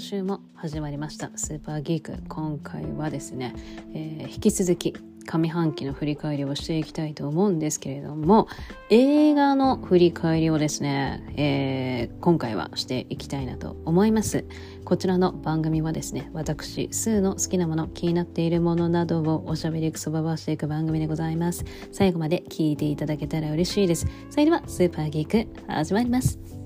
[0.00, 1.30] 今週も始まりました。
[1.36, 2.22] スーパーギーク。
[2.26, 3.54] 今回はですね、
[3.92, 4.94] えー、引き続き
[5.26, 8.48] 上半期の振り返りをしていきたいと思うんですけれども
[8.88, 14.46] 映画の振り返りをですね、えー、今回はしていきたいなと思います。
[14.86, 21.62] こちらの番組はですね私スーの好きなもの気になっているものなどをおしゃべりくそばばしていく番組でございます。
[21.92, 24.06] 最後まで聞いていただけたら嬉しいです。
[24.30, 26.59] それではスーパーギーク始まります。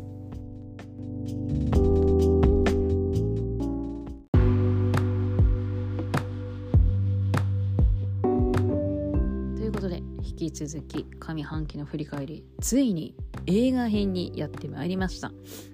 [10.54, 13.16] 続き上半期の振り返りついに
[13.48, 15.32] 映画編にやってまいりました。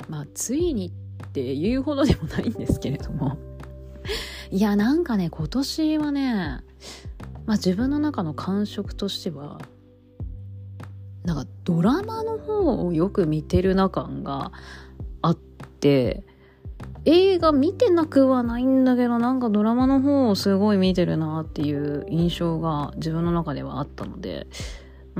[0.09, 0.91] まあついに
[1.23, 3.37] っていうほどでもないんですけれども。
[4.51, 6.63] いやなんかね今年はね
[7.45, 9.61] まあ自分の中の感触としては
[11.25, 14.51] なんかドラマの方をよく見てるな感が
[15.21, 16.25] あって
[17.05, 24.47] 映画見てなくはないんだけどなんかドラマの方をすごい見てるなっていう印象が自分の中ではあったので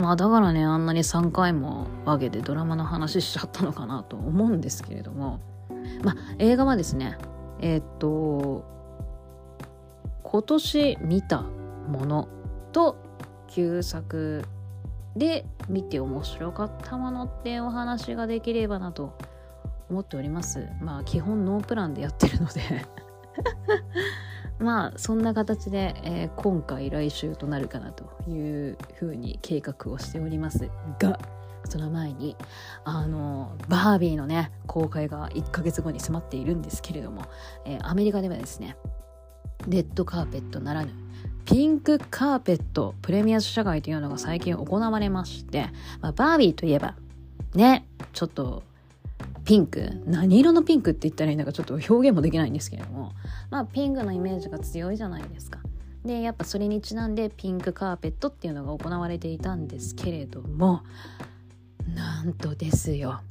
[0.01, 5.41] まあだからねあんなに3回も分けてドラマの話しちゃったのかなと思うんですけれども。
[6.03, 7.17] まあ映画はですね
[7.61, 8.65] えー、っと
[10.23, 12.29] 今年見たもの
[12.73, 12.97] と
[13.49, 14.45] 旧作
[15.17, 19.17] で見て面白かったものってお話ができればなと
[19.91, 20.69] 思っております。
[20.81, 22.61] まあ基本ノープランでやってるので。
[24.61, 30.71] まあそんな形で、えー、今回来週となるかなというふうに計画をしております。
[30.99, 31.19] が
[31.69, 32.37] その前に
[32.85, 37.27] あのバービーのね公開が1ヶ月後に迫っているんですけれども、
[37.65, 38.77] えー、アメリカではですね
[39.69, 40.93] レッドカーペットならぬ
[41.45, 45.67] ピンクカーペットプレミア試写会というのが最近行われまして、
[46.01, 46.95] まあ、バービーといえば
[47.55, 48.63] ねちょっと
[49.51, 50.01] ピンク？
[50.07, 53.11] 何色のピンクって言ったらいいんだかちょっと表現もできないんですけれども。
[53.51, 55.59] まあピンクのイメージが強いじゃないですか。
[56.05, 60.85] でやっぱそれにちなんでピンクカーペットっていうのが行われていたんですけれども。
[61.97, 63.23] なんとですよ。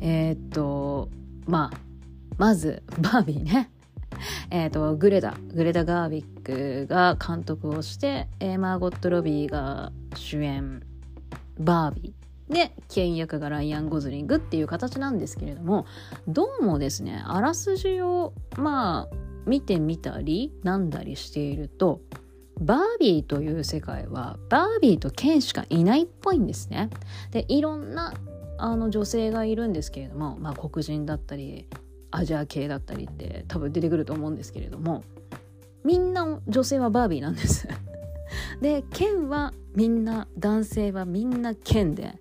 [0.00, 1.08] えー、っと
[1.46, 1.78] まあ
[2.36, 3.70] まずバービーね。
[4.50, 10.82] えーと、グレタグレタ・ガービックが監督をして、えー、マーゴット・ロビーが主演。
[11.60, 12.22] バービー。
[12.52, 15.86] で倹約がライアン・ゴズリングっていう形なんですけれども
[16.28, 22.00] どうもですねあらすじをまあ見てみたりなんだりしていると
[22.60, 26.90] バービーという世界はバービーとケンしかいないっぽいんですね。
[27.30, 28.14] でいろんな
[28.58, 31.66] あの女性がいるんですけれども、まあ、黒人だったり
[32.12, 35.02] アジア系だったりって多分出てくると思うんですけれども
[35.82, 37.66] みんな女性はバービーなんです。
[38.60, 42.18] でケンはみんな男性はみんなケンで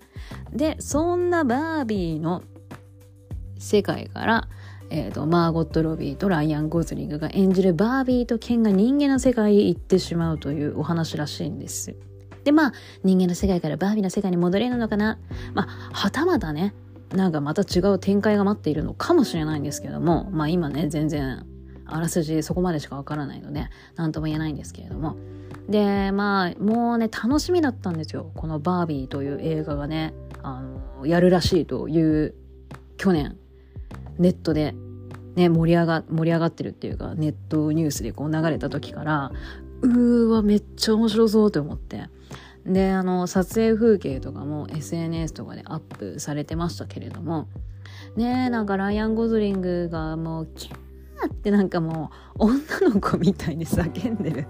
[0.54, 2.44] でそんなバービーの
[3.58, 4.48] 世界から、
[4.90, 11.96] えーと、マーゴット・ロビーとライアン・ゴズリングが演じるバービーとケンが人間の世界へ行ってしまうというお話らしいんです。
[12.44, 15.20] でまあ人間の世界からバービーの世界に戻れるのかな？
[15.54, 16.74] まあはたまたね
[17.14, 21.46] なんかまた違う展開が待っているのかもしれないんですけどもまあ今ね全然
[21.86, 25.18] あらすじそこまでしかわからないので何とも言えないんですけれども
[25.72, 28.32] でまあもうね楽しみだったんですよ。
[28.36, 32.36] この「バービー」という映画がねあのやるらしいという
[32.98, 33.38] 去年
[34.20, 34.76] ネットで、
[35.36, 39.32] ね、盛り上が盛り上がってるっていうかネットニュースでこう流れた時から
[39.82, 42.10] うーわめっちゃ面白そうと思って。
[42.64, 47.48] であの撮影風景とかも SNS とかでアップされてましたけれども。
[48.16, 54.48] ねなんかライアン・ゴズリングがもうキャーってなんかもう女の子みたいに叫んでる。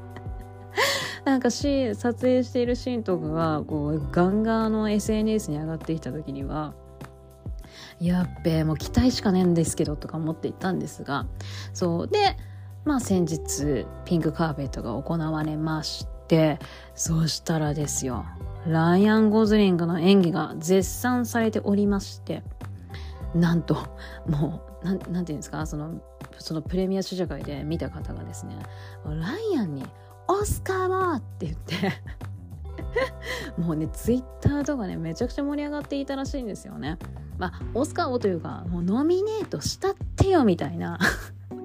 [1.25, 6.73] なんかし撮影しているシーンとかがこうガンガンの SNS に上がってきた時には
[7.99, 11.27] やっべえもう期待しかねえんですけどとか思っていたんですが
[11.73, 12.07] そう。
[12.07, 12.35] で
[12.83, 16.57] まあ先日ピンクカーペットが行われまして
[16.95, 18.25] そうしたらですよ
[18.65, 22.41] ライアン・ゴズリングの演技が絶賛されておりまして
[23.35, 23.75] なんと
[24.27, 26.01] もうなんなんていうんですかその
[26.39, 28.55] そのプレミア試写会で見た方がですね
[29.05, 29.85] ライアンに
[30.31, 31.91] オスカーだって言って
[33.61, 36.97] もうねツイッターとかねめちゃくちゃ盛り上がっていたらしいんですよね。
[37.37, 40.99] まあオスカーをというかもうノミネートしたってよみたいな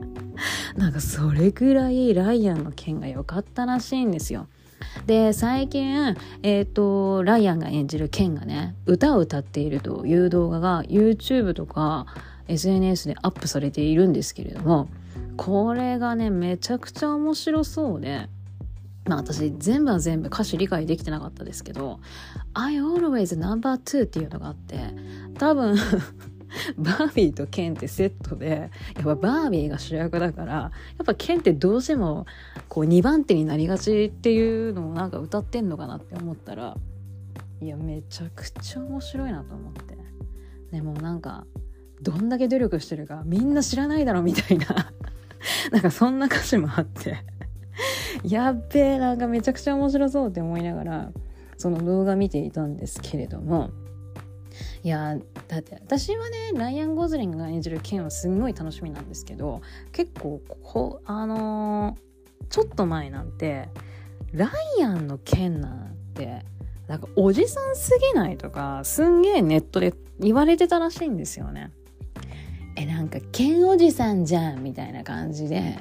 [0.77, 4.47] なんかそれぐらいライアンの件が良かったらしいんですよ。
[5.07, 12.07] で最近、えーと、ライアンが演じるケンがね歌を歌っているという動画が YouTube とか
[12.49, 14.89] SNS でアップされているんですけれども
[15.37, 18.29] これがねめちゃくちゃ面白そうで
[19.07, 22.01] まあ私全部は全部歌詞理解できてなかったですけど
[22.55, 24.79] I always number two っていうのがあって
[25.39, 25.77] 多分
[26.79, 30.71] バービーとケンってセットでやっぱバービーが主役だからや
[31.03, 32.27] っぱケンってどうしても
[32.69, 36.77] こう2番手になりがちっていうのをなんか歌ってんのかなって思ったら
[37.61, 39.97] いやめちゃくちゃ面白いなと思って。
[40.73, 41.47] でもなんか
[42.03, 44.93] どんだけ努力してるかみんな知らないだろみたいな。
[45.73, 47.25] なんかそんな歌詞もあって。
[48.25, 51.13] やっべえなんかめちゃくちゃ面白そうって思いながら
[51.57, 53.71] その動画見ていたんですけれども
[54.83, 55.17] いや
[55.49, 59.61] だって私はねライアン・ゴズリングが演じるケンはすんごい楽しみなんですけど
[59.93, 63.69] 結構こあのー、ちょっと前なんて
[64.33, 66.45] ライアンのケンなんて
[66.89, 71.73] なんかおじさんすぎないとかすんげえネットで言われてたらしいんですよね。
[72.77, 75.79] えなんかケンおじさんじゃんみたいな感じで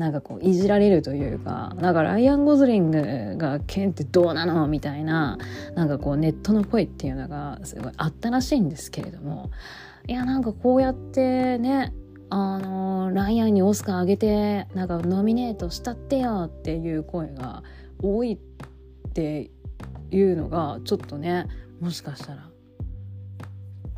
[0.00, 5.36] なんかこういじられるというかだかライアン・ゴズリングがケンってどうなのみたいな
[5.74, 9.50] なんかこうネットの声っていうのがすごいあったらしいんですけれども
[10.08, 11.92] いやなんかこうやってね
[12.30, 17.62] あのライアンにオスカーあげてなんかノミネートしたってよっていう声が
[18.02, 19.50] 多いって
[20.10, 21.46] いうのがちょっとね
[21.78, 22.48] もしかしたら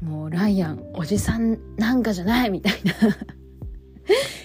[0.01, 2.93] もうライアンおじさんなんかじゃないみたいな。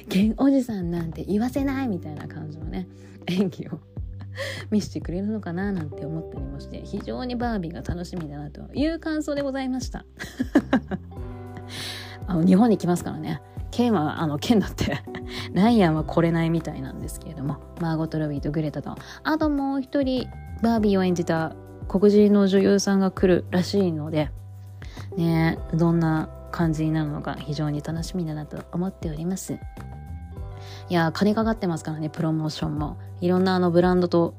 [0.07, 2.87] ゲンおじさんなんて言わせないみたいな感じのね
[3.27, 3.79] 演技を
[4.69, 10.05] 見せてくれるのかななんて思ったりもして非常にバービーが楽しみだなという感想でございました。
[12.27, 13.41] あの日本に来ますからね。
[13.71, 15.01] ケンはあのケンだって。
[15.53, 18.95] ライアンは来れないみたいなんですけれどもマーゴット・ロビーとグレタと。
[19.23, 20.27] あともう一人
[20.61, 21.55] バービーを演じた
[21.87, 24.29] 黒人の女優さんが来るらしいので
[25.15, 29.59] ねどんな感じになるのか非常に楽しみだなと思っております。
[30.89, 32.97] いや金かかってますからねプロモーションも。
[33.21, 34.35] いろんなあのブランドと、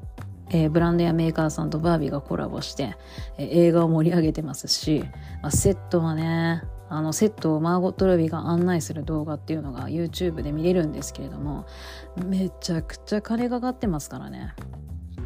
[0.51, 2.97] えー、ブランドやメーカーさんとバービーがコラボして、
[3.39, 5.05] えー、映画を盛り上げてますし、
[5.43, 11.67] まあ、セットはねあのセットをマーゴット・ロビーが案内する動画っていうのが YouTube で見れるんですけれども
[12.25, 14.55] めちゃくちゃ金かかってますからね。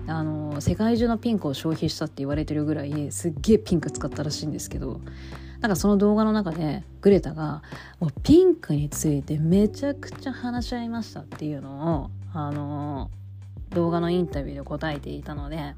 [0.08, 5.00] あの世界中のピンクを消費したって言われてるぐらいすっげえピンク使ったらしいんですけど
[5.62, 7.62] なんかその動画の中でグレタが
[8.00, 13.10] もうピンクについてめちゃくちゃ話し合いましたっていうのをあの
[13.70, 15.74] 動画のインタビューで答えていたのでや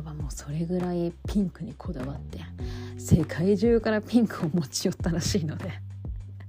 [0.00, 2.38] っぱもうそれぐらいピンクにこだわって
[2.98, 5.70] 世界中からピンクを持ち寄ったらしいので。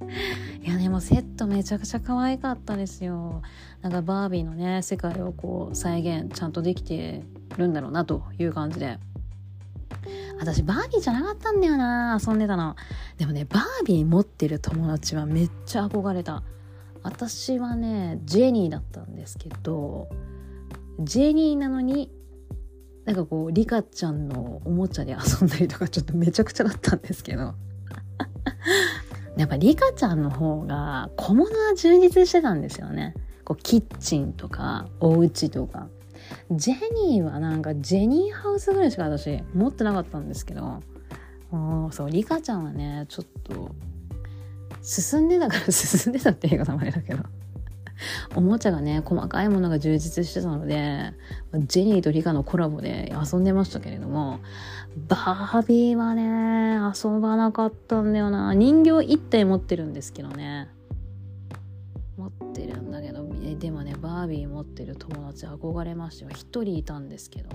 [0.63, 3.41] いやでもセットめちゃくちゃ可愛かったですよ。
[3.81, 7.23] なんかバービーのね世界をこう再現ちゃんとできて
[7.57, 8.99] るんだろうなという感じで。
[10.41, 12.75] 私バービーじゃなかったんだよな遊んでたの。
[13.19, 16.41] でもねバービー持ってる友達はめっちゃ憧れた。
[17.03, 20.09] 私はねジェニーだったんですけど
[20.99, 22.11] ジェニーなのに
[23.05, 27.53] なんかこうリカちゃんのおもちゃで遊んだりとかちょっとめちゃくちゃだったんですけど。
[29.38, 33.13] やっぱリカちゃんの方が小物は充実してたんですよね。
[33.45, 35.88] こうキッチンとかお家とか。
[36.51, 36.75] ジェ
[37.07, 40.81] ニーはなんかジェニーハウスぐらいしか私持ってなかったんですけど
[41.92, 43.74] そうリカちゃんはねちょっと
[44.81, 47.24] 進んでたから 進んでたっていう方もあれだけど
[48.36, 51.13] おもちゃがね細かいものが充実してたので
[51.68, 54.39] ジェニーとリカのコラボで遊んでましたけれども
[55.07, 58.53] バービーはね遊ばなかったんだよな。
[58.53, 60.67] 人形1体持ってるんですけどね。
[62.17, 62.90] 持ってるんだ
[63.62, 66.32] でもねバービー持ってる友達憧れましたよ。
[66.32, 67.50] 1人いたんですけど。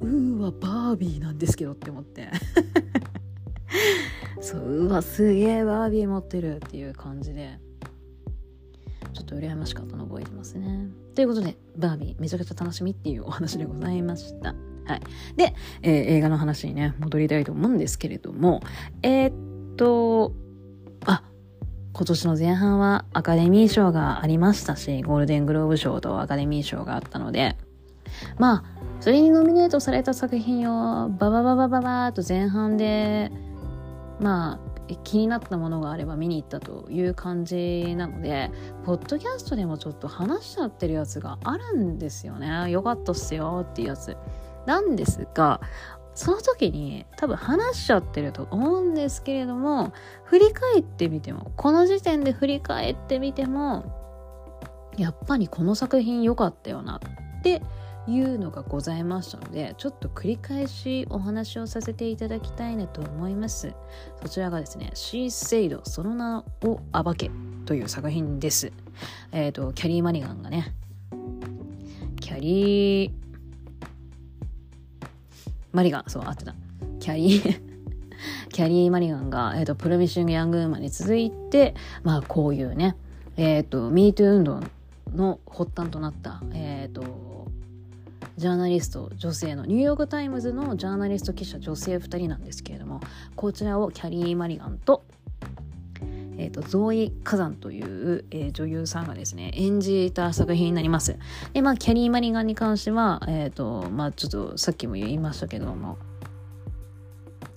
[0.00, 2.28] うーわバービーなんですけどって思って。
[4.40, 7.60] そううわすげえバービー持ってるっていう感じで。
[9.12, 10.88] ちょっと羨ましかったの覚えてますね。
[11.14, 14.54] ということでバービーめちゃくちゃ楽しみっていうお話でございました。
[14.86, 15.00] はい。
[15.36, 18.62] で、えー、映画の話にね戻りたいと思うんですけれども
[19.02, 20.32] えー、っと
[21.04, 21.22] あ
[21.94, 27.56] 今年の前半はアカデミー賞がありましたし、ゴールデングローブ賞とアカデミー賞があったので、
[28.38, 28.64] まあ、
[29.00, 33.30] それにノミネートされた作品をババババババーと前半で、
[34.20, 34.54] ま
[34.88, 38.50] あ、気になったものがあれば見に行ったという感じなので、
[38.84, 42.70] ポッドキャストでもちょっと話しちゃってるやつがあるんですよね。
[42.70, 44.16] よかったっすよっていうやつ。
[44.66, 45.60] なんですが、
[46.14, 49.92] その時に多分話しちゃってると思うんですけれども
[50.24, 57.00] 振り返ってみてもこの時点で振り返ってみてもやっぱりこの作品良かったよな
[57.38, 57.62] って
[58.06, 63.74] いうのがございましたのでちょっと繰り返しお話をさせていただきたいなと思います。
[64.22, 67.30] そちらがですね「シー・セッドその名を暴け」
[67.64, 68.72] という作品です。
[69.30, 70.74] えっ、ー、とキャリー・マリガンがね
[72.20, 73.31] キャリー
[75.72, 76.54] マリガン、そう、合ってた。
[77.00, 77.60] キャリー
[78.52, 82.96] キャリー・マリガンが、えーと、プロミッシング・ヤング・ウーマンに続いて、まあ、こういうね、
[83.36, 84.60] えっ、ー、と、ミートゥー運動
[85.14, 87.32] の発端となった、えっ、ー、と、
[88.36, 93.00] ジャーナリスト女性のニューヨーク・タイムズのジャーナリスト記者女性2人なんですけれども
[93.36, 95.04] こちらをキャリー・マリガンと
[96.38, 101.18] えーと、ゾーイ・カザンという、えー、女優さんがですね演じた作品になります。
[101.52, 105.98] でまあキャリー・マリガンに関しては、えーとまあ、ちょっとさっきも言いましたけども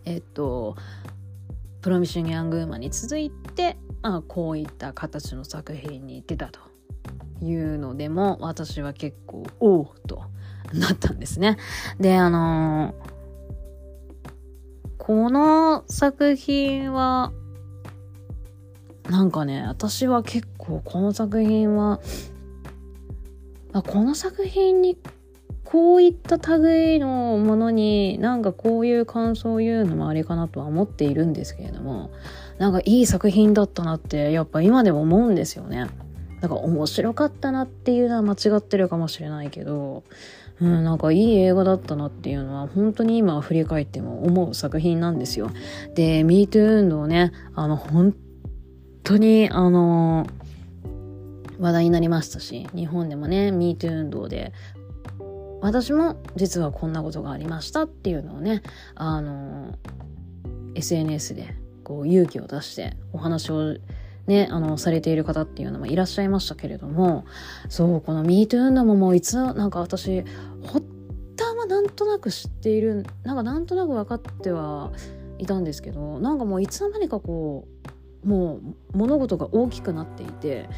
[0.06, 0.76] えっ、ー、と
[1.82, 6.60] プロミション・ヤング・ウーマンに続いて、まあ、こういった形の作品に出たと
[7.42, 10.24] いうのでも私は結構おおと
[10.74, 11.58] なったんですね。
[12.00, 12.94] であのー、
[14.98, 17.32] この作品は
[19.10, 22.00] なんかね、私は結構この作品は、
[23.74, 24.98] あこの作品に
[25.66, 32.12] こういった類のものになんかこういう感想を言うのもありかなとは思っているんですけれども
[32.60, 35.88] なんかいい作品だったなってやっぱ今でも思うんですよね。
[36.42, 40.04] なんか面白かったなっていうのは間違ってるかもしれないけど、
[40.62, 45.50] うん、なんかいい映画だったなっていうのは本当に今振り返っても思う作品なんですよ。
[45.96, 48.14] で、MeToo 運動ね、あの本
[49.06, 50.28] 当に、あの
[51.60, 54.52] 話題になりましたし、日本でもね、MeToo 運動で、
[55.62, 58.62] 私も実はこんなことがありましたっていうのをね、
[58.94, 59.78] あの
[60.76, 63.78] SNS でこう勇気を出してお話を
[64.28, 67.26] ね、あの、されている方っていうのもいらっしゃいましたけれども、
[67.70, 70.24] そう、この MeToo 運動ももういつ、なんか私、
[70.64, 70.84] 発
[71.38, 74.92] 端はなんとなく知っている、なんかなんとなく分かっては
[75.38, 77.90] いたんですけど、なんかもういつの間にかこう、
[78.26, 78.60] も
[78.94, 80.70] う物事が大きくなっていて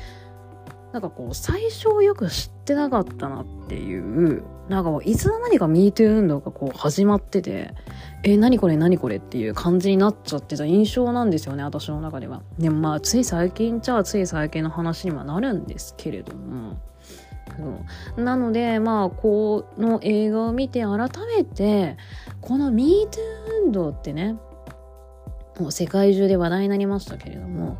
[0.94, 7.74] なんかこう最初よく知ってなかったなっていうなんかもういつの間にか MeToo 運動がこう始まってて
[8.24, 12.42] え何これ何これっていう感じになっちゃってた印象なんですよね私の中では。
[12.58, 16.77] でもまあつい最近じゃつい最近の話にはなるんですけれども。
[18.18, 21.98] なのでまあこの映画を見て改めて
[22.42, 23.08] この MeToo
[23.63, 24.38] 運動ってね
[25.60, 27.78] もう世界中で話題になりましたけれども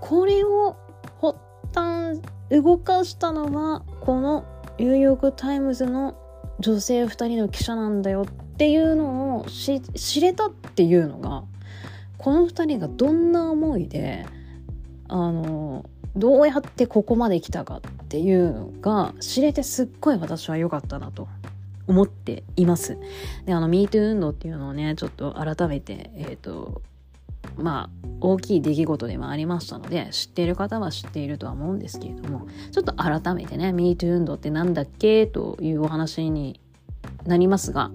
[0.00, 0.76] これを
[1.20, 1.38] 発
[1.74, 4.44] 端動かしたのはこの
[4.78, 6.16] ニューヨーク・タイムズの
[6.60, 11.44] 女性2人の記者なんだよっていうのを知れたっていうのが
[12.18, 14.26] この2人がどんな思いで
[15.08, 15.84] あの
[16.16, 21.28] どうやってここまで来たかっていうのが知れてすっごい私は良かったなと
[21.86, 22.98] 思っています。
[23.44, 26.82] で、あの、MeToo 運動っていうのをね、ちょっと改めて、えっ、ー、と、
[27.56, 36.60] まあ大きい出来事でもありましたので知っている方は知っているとは思うんですけれどもちょっと改めてね MeToo 運動って何だっけというお話に
[37.26, 37.90] なりますが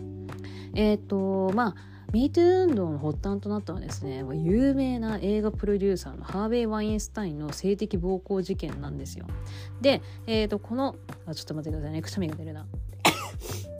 [0.75, 1.75] えっ、ー、とまあ
[2.11, 9.25] MeToo 運動の発端となったのはですね有名な映画プロデューサーのハーベイ・ワインスタインの性的暴行事件なんですよ。
[9.81, 10.95] で、えっ、ー、とこの
[11.27, 12.01] あちょっと待ってくださいね。
[12.01, 12.65] くしゃみが出るな。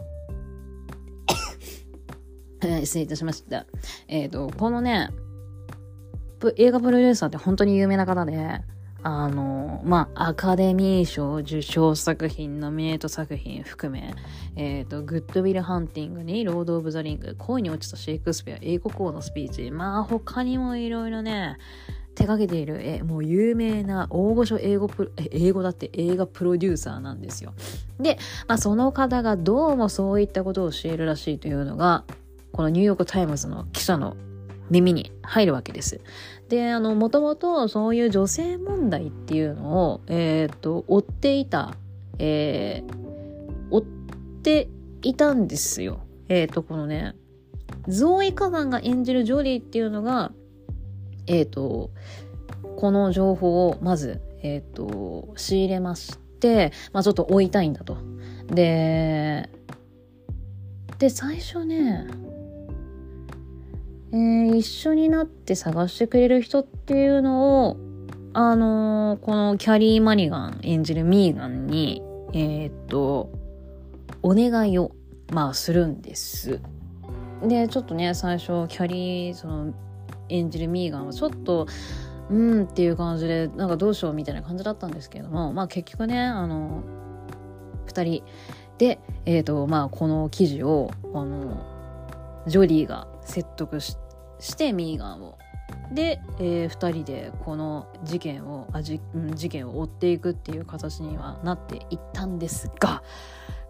[2.84, 3.66] 失礼いたしました。
[4.08, 5.10] えっ、ー、と、このね、
[6.58, 8.62] 映画プロデューサーって本当に有名な方で、
[9.02, 14.14] あの、まあ、アカデミー賞受賞作品、ノミネート作品含め、
[14.56, 21.58] えっ、ー、と、グッドウィル・ハンティングに、ロード・オブ・ザ・リング、恋に落ちたシェイクスピア、英国王のスピーチ、まあ、他にもいろいろね、
[22.16, 27.54] 手掛けている、え、もう有名な大御所英語プロ、英語だって映画プロデューサーなんですよ。
[28.02, 28.18] で、
[28.48, 32.04] まあ、その方がどうもそういったことを教えるらしいというのが、
[32.52, 34.18] このニューヨーク・タイムズの記者の
[34.70, 36.02] 耳に入るわけです。
[36.50, 41.76] で、あの、もともとそういう女性問題っていうのを、え、ー、と、追っていた、
[42.18, 43.82] えー、追っ
[44.44, 44.70] て
[45.02, 46.02] いたんですよ。
[46.28, 47.16] えっ、ー、と、このね、
[47.88, 50.32] ゾーイ・カガンが演じるジョリーっていうのが、
[51.28, 51.92] えっ、ー、と、
[52.78, 57.98] この情報をまず、えっ、と、仕入れまして、まあちょっと追いたいんだと。
[58.48, 59.50] で、
[60.98, 62.08] で、最初ね、
[64.12, 67.78] えー、一緒になって探してくれる人っていうのを、
[68.34, 72.02] あのー、このキャリー・マニガン演じるミーガンに、
[72.34, 73.30] えー、っと、
[74.22, 74.92] お願いを、
[75.32, 76.60] まあ、するんです。
[77.44, 79.74] で、ちょっとね、最初、キャリー、その、
[80.30, 81.68] 演じるミーガンはちょっと、
[82.30, 86.84] うんっていう感じで、なんかどうしようみたいな感じだったんですけれども、まあ結局ね、あの、
[87.86, 88.24] 二人
[88.78, 91.66] で、えっ、ー、と、まあこの記事を、あの、
[92.46, 93.96] ジョディが説得し
[94.58, 95.38] てミーガンを。
[95.94, 103.04] で、えー、2人でこの事件をあじ、うん、事件を追っていくっていう形にはなっていったんですが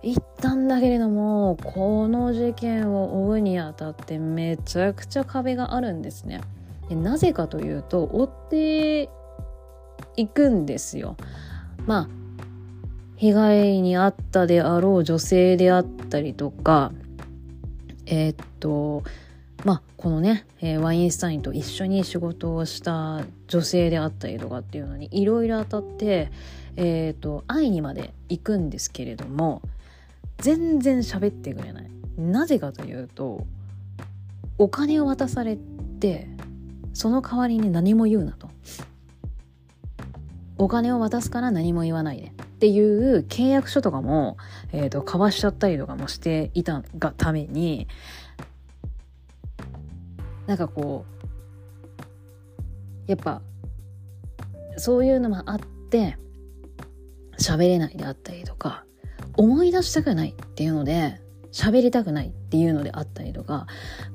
[0.02, 6.42] 言ったんだけれどもこの事件を追うにあたってめちゃくちゃ壁があるんですね。
[6.88, 9.10] でなぜかというと追って
[10.16, 11.16] いくんですよ。
[11.86, 12.10] まあ
[13.18, 16.94] 被害に遭ったであろう女性であったりとか
[18.06, 19.04] えー、っと
[19.66, 26.32] まあこのね、えー、ワインスタインと一緒に仕事をした女性であったりとかっていうのにいろいろ当たって、
[26.78, 29.62] えー、っと会いにまで行くんですけれども
[30.38, 31.90] 全然喋ってくれない。
[32.18, 33.46] なぜかというと
[34.58, 35.58] お金を渡され
[36.00, 36.28] て
[36.94, 38.50] その代わりに何も言うなと。
[40.58, 42.28] お金を渡すから何も言わないで。
[42.28, 44.36] っていう契約書とかも、
[44.74, 47.88] えーと、交わしちゃったりとかもしていたがために
[50.50, 51.06] なんかこ
[53.06, 53.44] うやっぱ
[54.78, 55.60] そういうのもあっ
[55.92, 56.18] て
[57.38, 58.84] 喋れないであったりとか
[59.38, 63.68] 思い出したくないっていうので喋りたくないっていうのであったりとか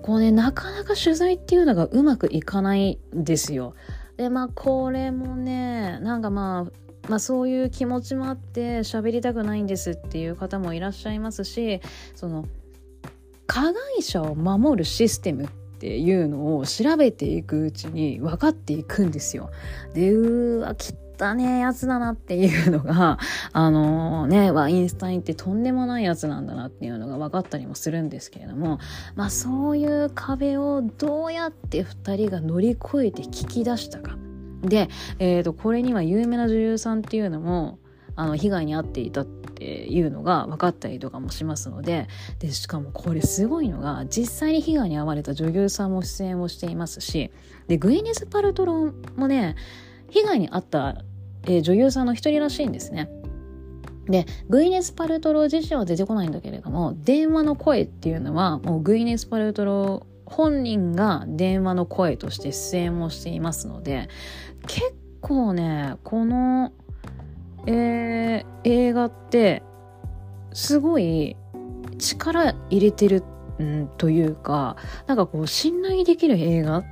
[0.02, 3.76] こうねなかなか取材っていうのがうまくいかないんですよ。
[4.16, 11.80] でまあこれもねなんかまあまあ、そういう気持ちもあって喋りたくないんですっていう方もいらっしゃいますし
[12.14, 12.46] その
[13.46, 19.50] 加害者を守るシステムっっていうのを調べていくうちに分かっていくんですよ。
[19.92, 20.74] でうわ
[21.18, 23.18] 汚ねやつだなっていうのが
[23.52, 28.78] あのー、ねワインスタインってとんでもないやつなんだなっていうのが分かったりもするんですけれども
[29.14, 34.16] まあそういう壁をどうやって2人が乗り越えて聞き出したか。
[34.62, 34.88] で、
[35.18, 37.78] えーと、これには有名な女優さんっていうのも
[38.16, 47.30] あの被害に遭っていたっていうのが分かったりとかもしますのででしかもこれすごいのが実際に被害に遭われた女優さんも出演をしていますし
[47.68, 49.56] でグイネス・パルトロもね
[50.10, 51.02] 被害に遭った、
[51.44, 53.10] えー、女優さんの一人らしいんですね。
[54.06, 64.08] で、グイネス・パルトロ自身は出てこないんだけれども、電話の声っていうのは、もうグイネス・パルトロ本人が電話の声として出演もしていますので、
[64.66, 66.72] 結構ねこの、
[67.66, 69.62] えー、映画って
[70.52, 71.36] すごい
[71.98, 73.22] 力入れてる、
[73.62, 76.84] ん、というかなんかこう信頼できる映画？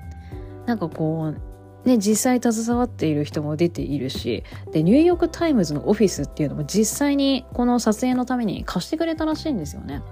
[0.66, 10.02] なんかこうね実際携わっている人も出ているしでニューヨーク・タイムズのオフィスっていうのも実際にこの撮影のために貸してくれたらしいんですよね。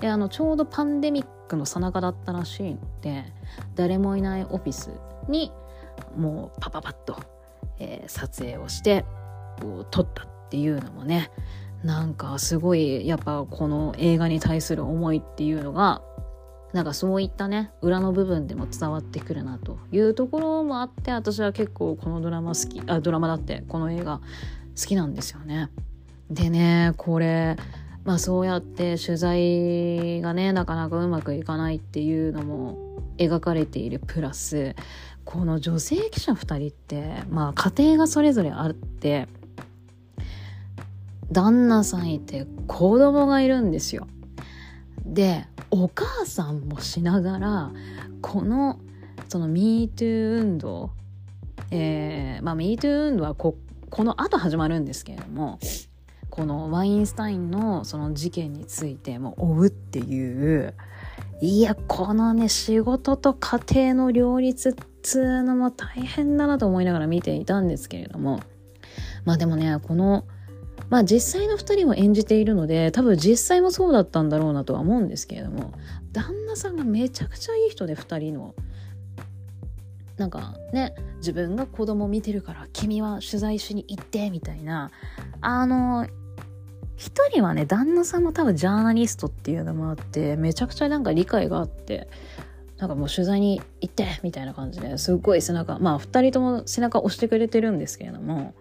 [0.00, 3.24] であのちょうどパンデミックのさなかだったらしいので
[3.74, 4.90] 誰もいないオフィス
[5.28, 5.52] に
[6.16, 7.16] もうパパパッと、
[7.78, 9.04] えー、撮影をして
[9.60, 11.30] こう撮ったっていうのもね
[11.82, 16.02] なんかすごいやっぱこの映画に対する思いっていうのが
[16.72, 25.70] なんかそういったね裏の部分でも伝わってくるなというところもあって私は結構このドラマ好きあドラマだってこの映画好きなんですよね。
[26.30, 27.56] でねこれ
[28.04, 34.74] まあそうやって取材がねなかなかうまくいかないっていうのも描かれているプラス
[35.24, 39.26] この女性記者2人ってまあ家庭がそれぞれあって
[41.30, 44.06] 旦那さんいて子供がいるんですよ。
[45.04, 47.72] でお母さんもしながら
[48.20, 48.78] この
[49.28, 50.90] その MeToo 運動
[51.70, 53.56] えー、まあ MeToo 運動はこ
[53.90, 55.58] この後始まるんですけれども
[56.30, 60.74] このワインスタインのその事件についても追うっていう
[61.40, 68.40] いやこのね仕事と家庭の両立っつうのも大変だなと思いながら見ていたんですけれども
[69.24, 70.24] まあでもねこの
[70.90, 75.72] まあ実際の2人を演じているので多分実際もそうだったんだろうなとは思うんですけれども
[76.12, 78.54] 旦那さんがめちゃくちゃいい人で2人の
[80.16, 84.90] なんかね自分が子供見てるから君は取材しに行ってみたいな
[85.40, 86.06] あの
[86.96, 92.08] 一人はね旦那さんも多分ジャーナリストっていうのもあってめちゃくちゃなんか理解があって
[92.78, 98.54] なんかもう取材に行ってみたいな感じですっごい背中まあ2人とも背中押してくれてるんですけれども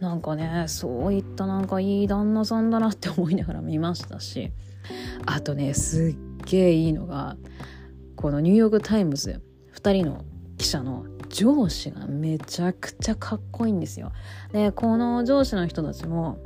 [0.00, 4.50] なんかねそういったなんかいい旦那さんだなって思いながら見ましたし
[5.26, 7.36] あとねすっげえいいのが
[8.16, 9.42] このニューヨーク・タイムズ
[9.74, 10.24] 2人の
[10.56, 14.12] 記者の上司がめちゃくちゃかっこいいんですよ。
[14.52, 16.38] でこの上司の人たちも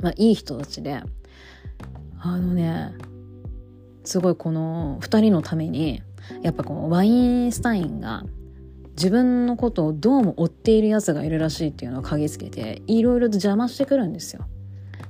[0.00, 1.02] まあいい人たちで
[2.20, 2.92] あのね
[4.04, 6.02] すごいこの2人のために
[6.42, 8.24] やっぱこのワインスタインが
[9.00, 14.44] 自分のことをどうも追っているやつがいるらしいっていうのを嗅ぎつけていろいろと邪魔してくるんですよ。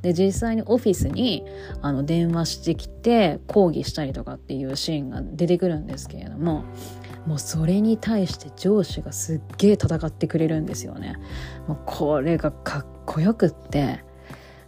[0.03, 1.45] で実際にオフィスに
[1.83, 6.65] あの電話してきて抗議したりとかっていうシーンが出てくるんですけれども
[7.27, 11.17] もうそれに対して上司がすっげえ戦ってくれるんですよね。
[11.67, 14.05] もうこれがかっこよくって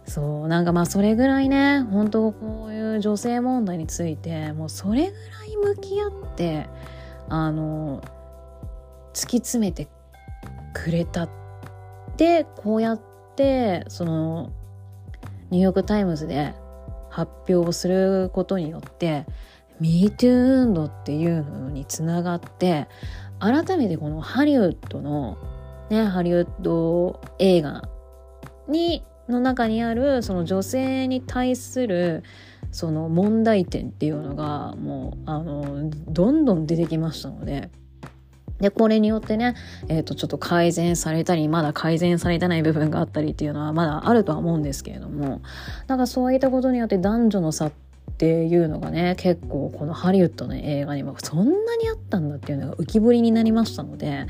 [0.05, 6.67] そうなんかまあそれぐらいね本当こういう女性問題についてもうそれぐらい向き合って
[7.29, 8.01] あの
[9.13, 9.87] 突き詰めて
[10.73, 11.29] くれた
[12.17, 13.01] でこうやっ
[13.35, 14.51] てその
[15.49, 16.53] ニューヨーク・タイムズで
[17.09, 19.25] 発表をすることによって
[19.81, 22.87] MeToo 運動っていうのにつながって
[23.39, 25.37] 改めてこのハリウッドの
[25.89, 27.83] ねハリウッド映画
[28.67, 32.23] にの中にあるその女性に対する
[32.71, 37.69] その問題点っていうのがもうあのどんどん出てきましたので。
[38.63, 39.55] で、これによってね、
[39.89, 45.41] えっ、ー、と、ちょっと改善されたり、まだ改善されてない部分があったりっていうのはまだあるとは思うんですけれども、
[45.87, 47.71] なんかそういったことによって男女の差っ
[48.17, 54.27] ていうのがね、結構このハリウッドの映画にもそんなにあったんだっていうのが浮き彫りになりましたので、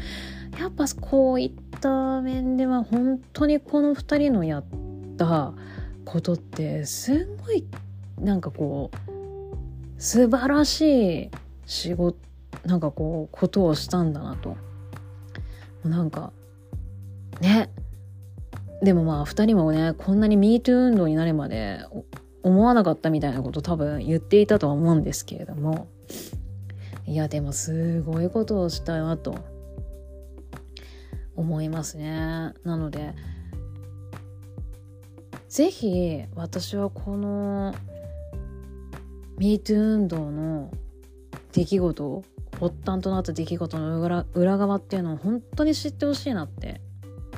[0.60, 4.64] やっぱこういった面では本当にこの2人のやっ
[5.16, 5.54] た
[6.06, 7.68] ことってすんごい
[8.20, 11.32] なんかこう素晴らしい
[11.68, 12.18] 仕事
[12.66, 14.58] なんかこうことをしたんだなと。
[15.84, 16.32] なんか
[17.42, 17.70] ね。
[18.82, 21.80] でもまあ2人もねこんなに MeToo 運動になるまで
[22.42, 25.88] 思わなかったみたいなこと多分言っていたとは思うんですけれども。
[27.06, 29.54] いやでもすごいことをしたなと。
[31.36, 32.54] 思いますね。
[32.64, 33.14] なので
[35.50, 37.74] ぜひ私はこの
[39.38, 40.72] MeToo 運動の
[41.52, 42.24] 出来事
[42.60, 46.82] 発端となった出来事の裏裏側っていうのを本当に知ってほしいなって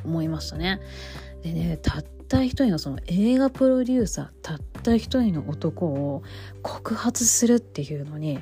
[0.04, 0.80] 思いましたね。
[1.42, 6.24] でねたった一人のその映画プロデューサーたった一人の男を
[6.62, 8.40] 告発するっていうのに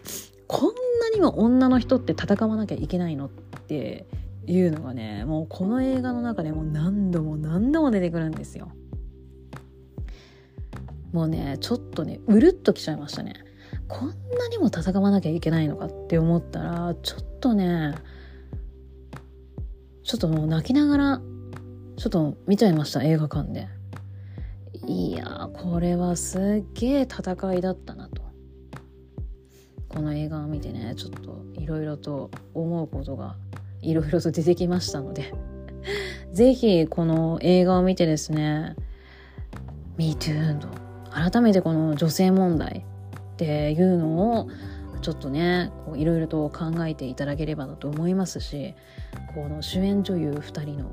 [0.47, 4.05] こんなにも女の人って戦わなきゃいけないのって
[4.45, 8.71] いうのがねもうこの映画の中でも何度も何度も出てくるんですよ。
[11.11, 13.33] もうねちょっとねうるっときちゃいましたね。
[13.87, 17.95] こんなにも戦わなきゃいけないのかって思ったらちょっとね
[20.03, 21.21] ちょっともう泣きながら
[21.97, 23.67] ちょっと見ちゃいました映画館で。
[24.85, 28.21] いやこれはすっげえ戦いだったなと。
[29.87, 33.35] この映画を見てねちょっといろいろと思うことが
[33.81, 35.33] いろいろと出てきましたので。
[36.33, 38.75] 是非この映画を見てですね
[39.97, 40.67] MeToo 運動
[41.11, 42.85] 改めてこの女性問題
[43.33, 44.49] っていうのを
[45.01, 48.73] ちょっとねいろいろと考えていただければなと思いますし
[49.33, 50.91] この主演女優2人の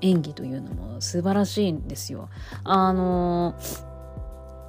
[0.00, 2.28] 演技というのも素晴らしいんですよ。
[2.64, 3.54] あの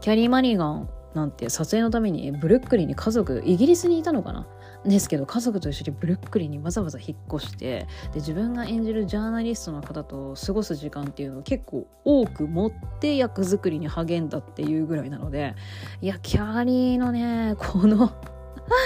[0.02, 4.46] キャリー・マリーガンなんて撮影のためにブルックリンに家族イギリスにいたのかな？
[4.86, 15.56] ですけど家族と一緒にブルックリンにわざわざ引っ越してで自分が演じるジャーナリストの方と過ごす時間っていうのを結構多く持って役作りに励んだっていうぐらいなので
[16.02, 18.12] いやキャリーのねこの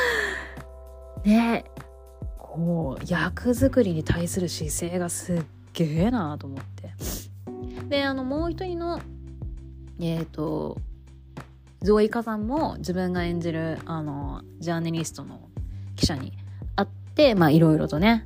[1.25, 1.65] ね
[2.38, 6.93] こう役作りに対する姿勢がすっげえなと思って。
[7.89, 8.99] であのもう一人の
[9.99, 10.77] えっ、ー、と
[11.81, 15.46] ゾイカさんも自分が演じるあのジャーナリストの
[15.97, 16.31] 記者に
[16.77, 18.25] 会って、まあいろいろとね、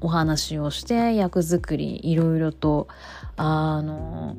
[0.00, 2.88] お話をして役作りいろいろと
[3.36, 4.36] あの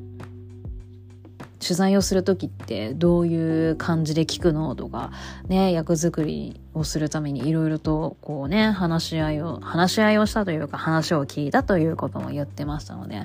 [1.62, 5.12] 取材をする時ってどういう感じで聞くのとか
[5.46, 13.22] ね役作りをするためにいろいろとこうね話し合いを話し合いをしたというか話を聞いたということも言ってましたので。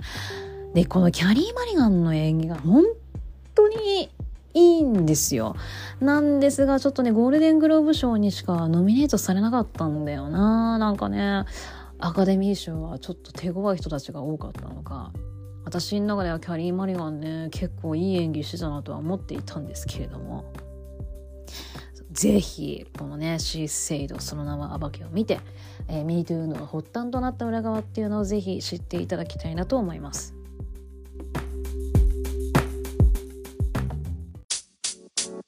[0.74, 2.84] でこのキャリー・マリガンの演技が本
[3.56, 4.10] 当に
[4.56, 5.56] いいんですよ。
[6.00, 10.78] なんですが、ちょっとね、ゴールデングローブ賞にしかノミネートされなかったんだよな。
[10.78, 11.44] なんかね、
[12.00, 15.12] アカデミー賞はちょっと手強い人たちが多かったのか。
[15.66, 20.46] 私の中ではキャリー・マリガンね、結構いい演技してたなとは思っていたんですけれども。
[22.12, 25.42] ぜひ、このね、シーセイド、その名は暴けを見て、
[25.90, 30.34] えー、MeToo の発端となった裏側っていうのをぜひ知っていただきたいなと思います。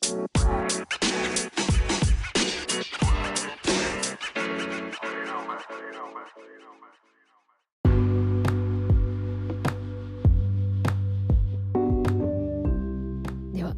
[0.07, 0.13] で
[13.63, 13.75] は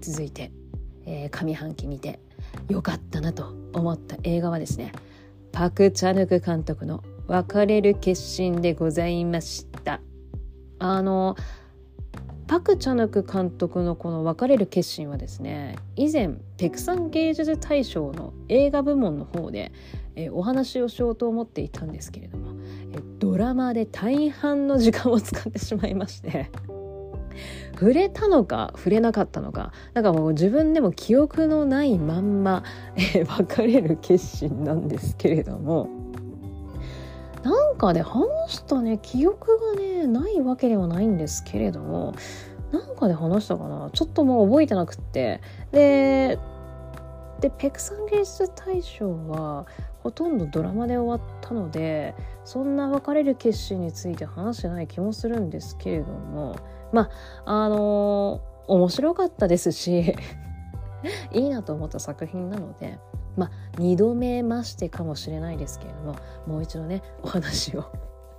[0.00, 0.50] 続いて、
[1.04, 2.20] えー、上半期見て
[2.70, 4.92] よかったなと思った映画はですね
[5.52, 10.00] パク・チャヌク監督の「別れる決心」でございました。
[10.78, 11.36] あの
[12.46, 19.72] パク・チャヌク監督のこの「別れる決心」はですね以前ペクサン芸術大賞の映画部門の方で、
[20.14, 22.52] えー、お話をしようと思っていたんですけれども、
[22.92, 26.50] えー、ドラマで大半の時間を使ってしまいまして
[27.74, 32.62] 触れたのか触れなかったのかなんかもう自分でも記憶のないまんま、
[32.96, 35.88] えー、別れる決心なんですけれども
[37.46, 42.14] なんかね話したね記憶がねないわけではないんですけれども
[42.72, 45.40] なんかで話したかなちょっともう覚えてなくって。
[45.70, 46.38] で
[47.40, 49.66] でペクサン芸術大賞は
[50.02, 52.14] ほとんどドラマで終わったので
[52.46, 56.56] そんな別れる決心について話してない気もするんですけれども
[56.92, 57.10] ま
[57.44, 60.14] ああのー、面白かったですし
[61.30, 62.98] いいなと思った作品なので
[63.36, 67.84] まあ2度目ましてかもしれないですけれどももう一度ねお話を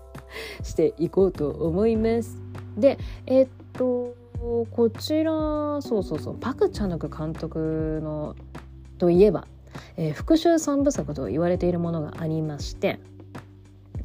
[0.64, 2.38] していこうと思います。
[2.78, 4.16] でえ、っと
[4.72, 5.32] こちら
[5.82, 8.36] そうそうそうパク・チャヌク監督の
[9.00, 9.48] といえば、
[9.96, 13.00] えー、復讐三部作と言われているものがありまして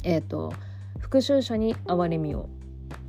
[0.03, 0.53] えっ、と
[0.99, 2.49] 復讐者に憐れみを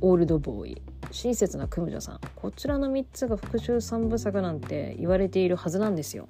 [0.01, 6.27] オールドボーイ親切なクムジャさんこちらの3つが復讐三部作なんて言われているはずなんですよ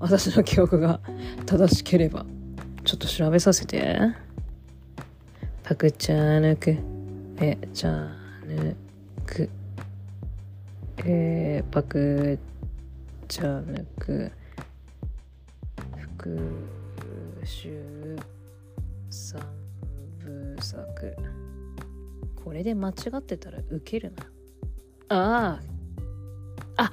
[0.00, 1.00] 私の記憶が
[1.46, 2.26] 正しければ
[2.84, 4.30] ちょっと調べさせて。
[5.70, 6.76] パクチャーヌク
[7.38, 8.76] えチャーヌ
[9.24, 9.48] ク
[11.04, 12.36] えー、パク
[13.28, 14.32] チャーヌク
[15.96, 16.40] 復
[17.42, 18.20] 讐
[19.10, 19.40] 三
[20.18, 21.16] 部作
[22.44, 24.24] これで間違ってたらウケるな。
[25.16, 25.60] あ
[26.78, 26.92] ああ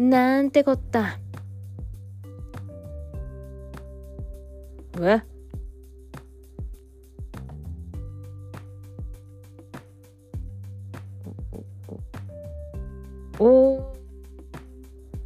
[0.00, 1.18] なんてこった。
[5.04, 5.22] え？
[13.38, 13.94] お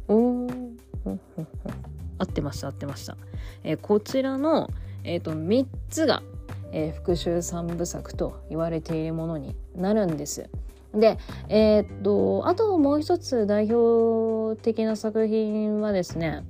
[0.07, 0.47] お
[1.05, 1.17] お
[2.17, 3.17] 合ってました合ってました、
[3.63, 4.69] えー、こちらの、
[5.03, 6.21] えーと、3つが、
[6.71, 10.49] えー、復讐三部作と言われているものになるんです
[10.93, 16.43] でえっ、とあともう一つ代表的な作品はですね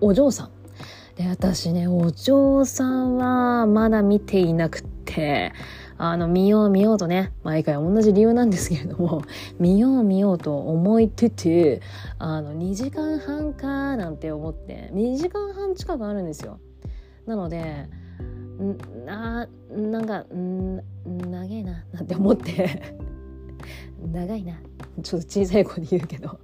[0.00, 0.50] お嬢さん
[1.22, 5.52] で私ねお嬢さんはまだ見ていなくって
[5.96, 9.22] あの見よう見ようとね毎回同じ理由なんですけれども
[9.60, 11.80] 見よう見ようと思いてて
[12.18, 16.58] あの2時間半かなんて思って2時間半近くあるんですよ。
[17.24, 17.88] なので
[18.60, 22.96] んななんかん長いななんて思って
[24.12, 24.54] 長いな。
[25.02, 26.40] ちょっと小さい子で言うけど。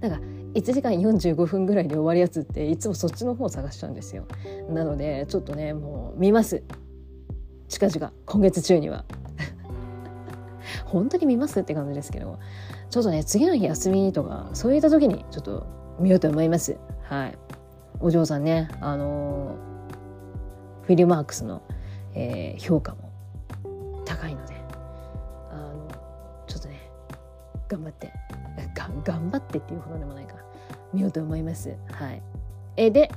[0.00, 0.20] なんか
[0.54, 4.26] 1時間45分ぐらいで終わるやつっていつもそっちの方を探しちゃうんですよ。
[4.70, 6.62] なのでちょっとねもう見ます。
[7.68, 9.04] 近々今月中には。
[10.86, 12.38] 本当に見ますって感じですけど。
[12.90, 15.66] ちょっとね次の日休みとかそういった時にちょっと
[15.98, 16.76] 見ようと思います。
[17.04, 17.38] はい。
[18.00, 21.62] お嬢さんねあのー、フィルマークスの、
[22.14, 23.10] えー、評価も
[24.04, 24.54] 高いので
[25.50, 25.88] あの
[26.46, 26.90] ちょっとね
[27.68, 28.12] 頑張って。
[28.56, 30.34] が頑張ってっていうほどでもないか。
[30.92, 31.76] 見ようと思います。
[31.90, 32.22] はい。
[32.76, 33.10] えで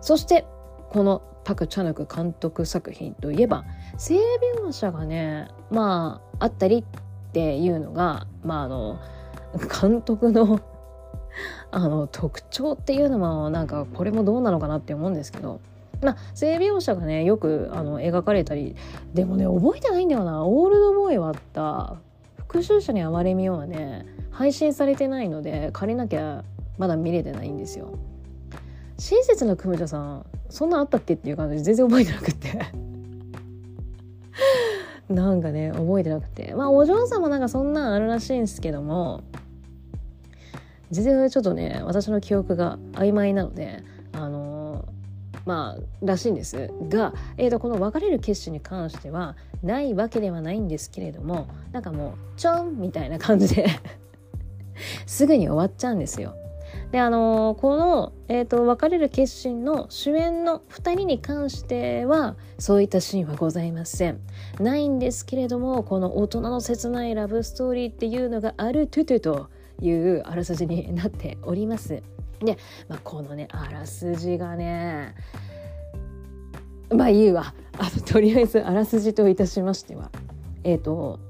[0.00, 0.44] そして
[0.90, 3.64] このパク・チャヌク監督作品といえば
[3.98, 4.16] 性
[4.66, 9.00] 描写がねまああったりっていうのがまああの
[9.80, 10.60] 監督の
[11.70, 15.60] あの特徴っていうのもなんかこれもどうなのかなって思うんですけど
[16.02, 18.74] まあ性描写がねよくあの描かれたり
[19.12, 20.44] でもね覚えてないんだよな。
[20.44, 21.96] オールドボーイはあった。
[22.48, 26.44] 復讐者に哀れみようはね配信されてないので借りなきゃ
[26.76, 27.98] まだ見れてないんですよ。
[28.98, 32.66] 親切なクムジャさんそんなあったっけっていう感じで全然覚えてなくて。
[35.08, 36.54] なんかね覚えてなくて。
[36.54, 39.22] まあお嬢様なんかそんなんあるらしいんですけども
[40.90, 46.70] 全然ちょっとね私の記憶が曖昧なのであのー、まあらしいんです。
[46.90, 53.66] が、えー、とこの別れる決心に関してはないわけではないんですけれどもなんかもうちょんみたいな感じで。
[55.06, 56.34] すぐに終わっちゃうんですよ。
[56.92, 64.20] であのこの、えーと、別れる決心の主演の2人に関してはそういったシーンはございません。
[64.60, 69.48] ないんですけれどもこの大人の切ないラブストーリーっていうのがあるトゥトゥと
[69.82, 72.02] いうあらすじになっております。
[72.40, 72.58] で、
[72.88, 75.14] まあ、このねあらすじがね
[76.90, 77.54] まあいいわ。
[77.78, 80.10] あのとりあえずあらすじといたしましては
[80.64, 81.20] えっ、ー、と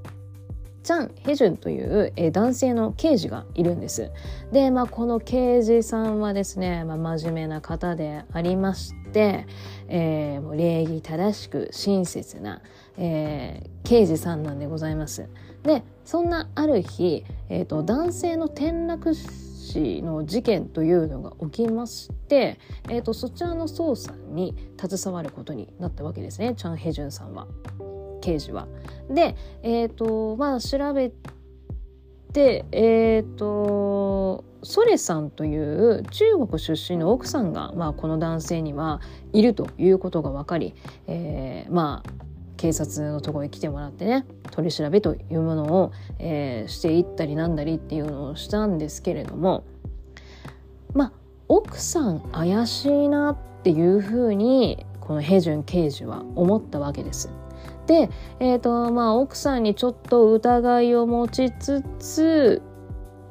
[0.87, 4.09] チャン・ヘジュンという、えー、男性の刑事がいるんです。
[4.53, 9.47] で、まあ、この刑事さんはですね、まあ、真面目な方でありまして、
[9.89, 12.61] えー、もう礼儀正しく親切な、
[12.97, 15.27] えー、刑事さんなんでございます。
[15.63, 27.45] でそんなある日、えーと、男性の転落死の事件というのが起きまして、えーと、そちらの捜査に携わることになったわけですねチャン・ヘジュンさんは。
[28.21, 28.67] 刑事は。
[29.09, 31.11] で、えっ、ー、と、まあ調べ
[32.33, 39.01] て、えっ、ー、と、ソレさんという中国出身の奥さんが、まあ、この男性には
[39.31, 40.73] いるということが分かり、
[41.07, 42.09] えー、まあ
[42.57, 49.63] 警察のところに来てもらってね取り調べというものを、えー、していったりなんだりっていうのをしたんですけれども
[50.93, 51.11] まあ
[51.47, 57.29] 奥さん怪しいなっていうふうにこのヘジュン刑事は思ったわけです。
[57.87, 62.61] で、えーとまあ、奥さんにちょっと疑いを持ちつつ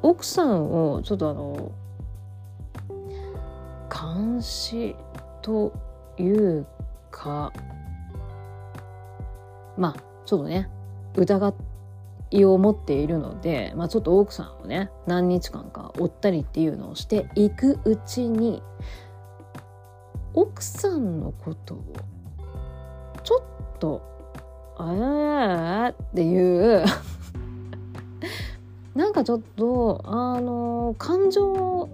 [0.01, 1.71] 奥さんをちょっとあの
[3.89, 4.95] 監視
[5.41, 5.73] と
[6.17, 6.65] いう
[7.11, 7.53] か
[9.77, 10.69] まあちょっとね
[11.15, 11.53] 疑
[12.31, 18.61] いを持っているので、まあ、ちょっと奥さんをね何日間か追ったりっていうのをしていくうちに
[20.33, 21.95] 奥さんのことを
[23.23, 23.43] ちょ
[23.75, 24.16] っと
[24.79, 26.85] あやややっていう。
[28.95, 31.89] なんかちょっとあの感情を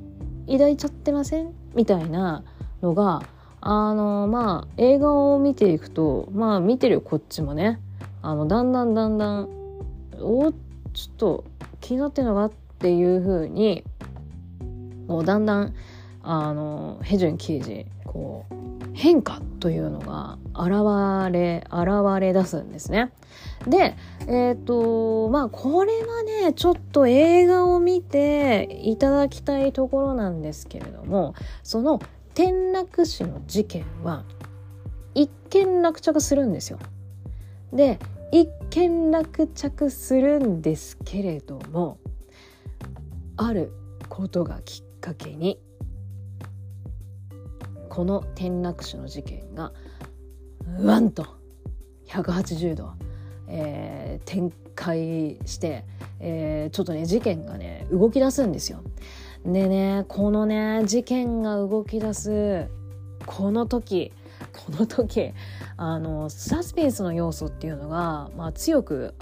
[0.49, 1.53] 抱いちゃってません？
[1.75, 2.43] みたいな
[2.81, 3.23] のが
[3.59, 7.79] あのまあ映画を見ていくとまあ見てるこっちもね。
[8.21, 9.49] あのだんだんだんだん
[10.21, 10.51] お
[10.93, 11.43] ちょっと
[11.81, 13.83] 気になってるのがっていう風に
[15.07, 15.73] もうだんだん
[16.21, 18.53] あのヘジュン刑事こう
[18.93, 23.11] 変化というのが現れ現れ出すんですね。
[23.67, 23.95] で
[24.27, 31.99] えっ、ー、とまあこれはねちょっと映画を見ていただきたいところなんですけれどもその
[32.33, 34.23] 転落死の事件は
[35.15, 36.79] 一見落着するんですよ。
[37.71, 37.99] で
[38.31, 41.99] 一見落着するんですけれども
[43.37, 43.71] ある
[44.09, 45.59] ことがきっかけに
[47.89, 49.71] この転落死の事件が
[50.81, 51.25] ワンと
[52.07, 52.93] 180度、
[53.47, 55.85] えー、展開して、
[56.19, 58.79] えー、ちょっとね事件がね動き出すんですよ。
[59.45, 62.67] でねこのね事件が動き出す
[63.25, 64.11] この時
[64.53, 65.33] この時
[65.77, 69.15] あのサスペンスの要素っていうのが、まあ、強く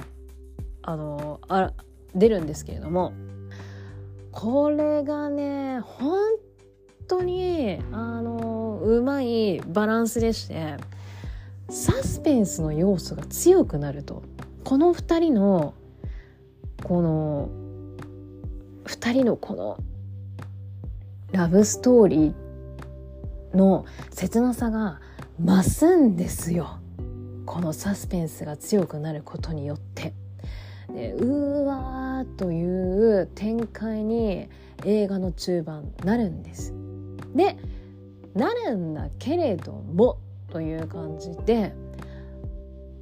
[0.84, 1.74] あのあ
[2.14, 3.14] 出るんですけれども
[4.32, 6.20] これがね本
[7.08, 10.78] 当にあのうまいバランスでして
[11.72, 14.24] サスペンスの要素が強くなると
[14.66, 15.74] この2人の
[16.84, 17.50] この
[18.84, 19.78] 2人のこの
[21.32, 25.00] ラブストーリーの切なさが
[25.40, 26.78] 増すんですよ
[27.46, 30.14] このサスペンスが強くなることによって。
[30.94, 34.50] でうわーという展開に
[34.84, 36.74] 映画の中盤なるんです。
[37.34, 37.56] で
[38.34, 40.18] なるんだけれども
[40.52, 41.74] という感じで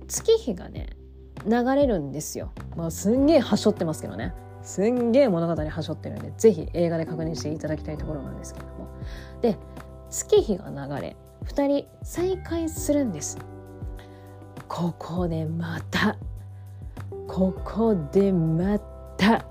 [0.08, 0.90] 月日がね
[1.46, 2.52] 流れるんですよ。
[2.76, 4.34] まあ、すんげえはしょってますけどね。
[4.62, 8.88] すんげえ物語はしょってるんで是非映画で確認していただきたいところなんですけども。
[9.42, 9.58] で
[10.10, 13.38] 月日が流れ2人再会するんです
[14.68, 16.18] ここでまた
[17.28, 18.80] ここでま
[19.18, 19.46] た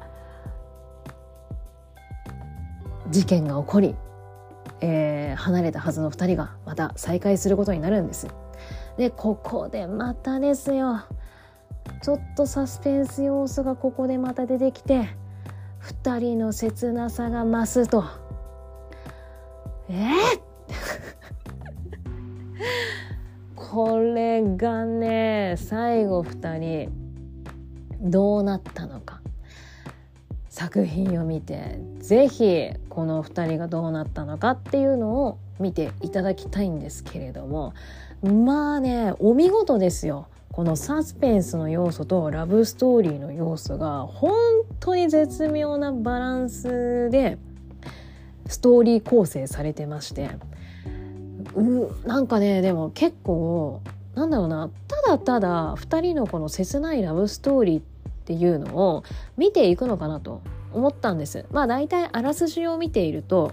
[3.11, 3.94] 事件が起こり、
[4.80, 8.28] えー、離れたはずの2人がまた再会することになるんです。
[8.96, 11.02] でここでまたですよ。
[12.02, 15.08] ちょっとサスペンス要素がここでまた出てきて
[16.02, 18.04] 2人の切なさが増すと。
[19.88, 20.40] えー、
[23.56, 26.92] これがね最後2人
[28.00, 29.17] どうなったのか。
[30.58, 37.74] 作品を見て是非この2人がどうなったのかっていうのを見ていただきたいんですけれども
[38.24, 40.26] まあねお見事ですよ。
[40.50, 44.34] このサスペンスの要素とラブストーリーの要素が本
[44.80, 47.38] 当に絶妙なバランスで
[48.48, 50.28] ストーリー構成されてまして
[51.54, 53.80] うなんかねでも結構
[54.16, 57.84] なんだろうなただただ2人のこの切ないラブストーリーっ
[58.28, 59.04] ていうのを
[59.38, 60.42] 見ていくのかなと
[60.74, 61.46] 思ったんです。
[61.50, 63.53] まあ大体あらすじを見ていると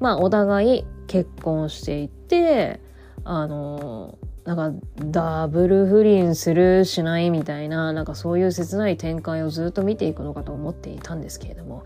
[0.00, 2.78] まあお互い結婚していて
[3.24, 11.84] あのなんかダブル不倫するしないみたいななんかそういう切ない展開をずっと見ていくのかと思っていたんですけれども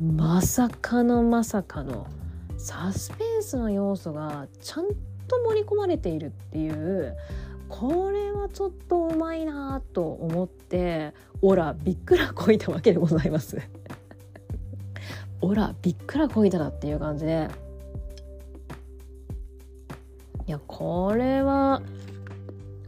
[0.00, 2.06] まさかのまさかの
[2.56, 4.88] サスペンスの要素がちゃん
[5.28, 7.16] と盛り込まれているっていう
[7.72, 13.58] これはちょっとうまいなと思ってオラびっくらこいたわけでございます。
[15.40, 17.48] オラびっくらこいたなっていう感じで。
[20.46, 21.80] いやこれは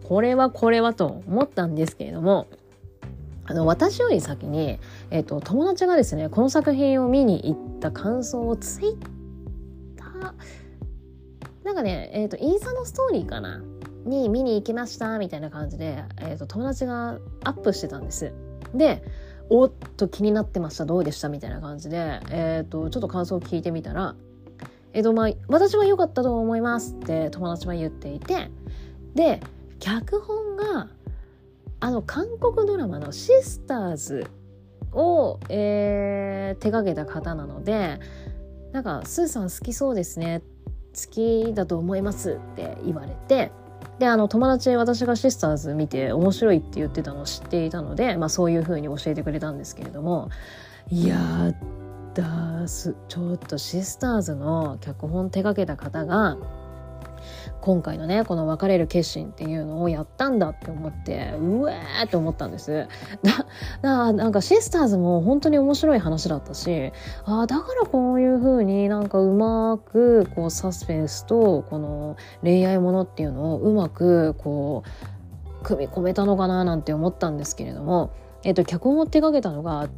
[0.03, 2.47] これはこれはと思ったんですけれども、
[3.47, 4.79] あの、私より先に、
[5.11, 8.97] えっ、と、友達がですね、この作品を見に行った感想をツイッ
[9.97, 10.35] ター、
[11.65, 13.63] なんかね、えっ、と、インスタのストーリーかな
[14.05, 18.33] に見に行きましたみたいな感じで、えっ、と、友達がアップしてたんです。
[18.75, 19.03] で、
[19.51, 24.15] おっと気になってましたどうでしたみたいな感じで、えっ、と、ちょっと感想を聞いてみたら、
[24.93, 28.51] えっ、と、まあ、私は良かったと思いますって友達は言っていて、
[29.15, 29.41] で、
[29.81, 30.89] 脚本が、
[31.81, 34.27] あの韓国ドラマのシスターズ
[34.93, 37.99] を、えー、手掛けた方なので
[38.73, 40.43] なんか「スーさん好きそうですね
[40.95, 43.53] 好きだと思います」って言われて
[43.99, 50.31] であの友達私がシスターズ見て面白いって言ってたのを知っていたので、まあ、そういうふうに教えてくれたんですけれども
[50.91, 51.55] いや
[52.15, 56.37] だすちょっとシスターズの脚本手がけた方が
[57.65, 62.89] 今回のねこの別れる決心っていうのをやったんだって思ってうえーって思ったんです。
[63.23, 63.47] だ
[63.81, 66.93] だなんかシスターズも本当に面白い話だったし
[67.25, 74.83] あだからこういう風になんかうまくこうサスペンスとこの恋愛ものっていうのをうまくこ
[75.63, 78.13] う組み込めたのかななんて思ったんですけれども
[78.45, 79.89] えっと、脚本を手掛けたのが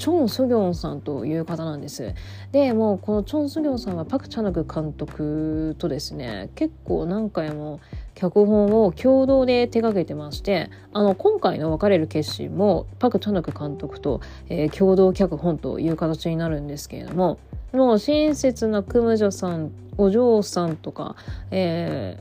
[0.00, 2.14] チョン・ソギョンさんという方なんです。
[2.52, 7.80] でもうこのチョン・ソギョンさんはパク・チャヌク監督とですね結構何回も
[8.14, 17.38] 脚本を共同で手掛けてましてあの今回の「別れる決心」もパク・チャヌク監督と、えー、共同脚本という形になるんですけれども
[17.72, 21.14] もう親切なクムジョさんお嬢さんとか、
[21.50, 22.18] え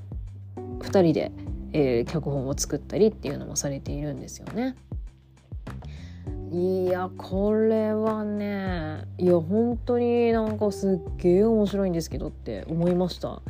[0.58, 1.32] ー、2人で、
[1.72, 4.76] えー、脚本を作ったりっていうのもされているんですよね。
[6.52, 13.41] いやこれはねいや本当になんかすっげえ面白いんですけどって思いました。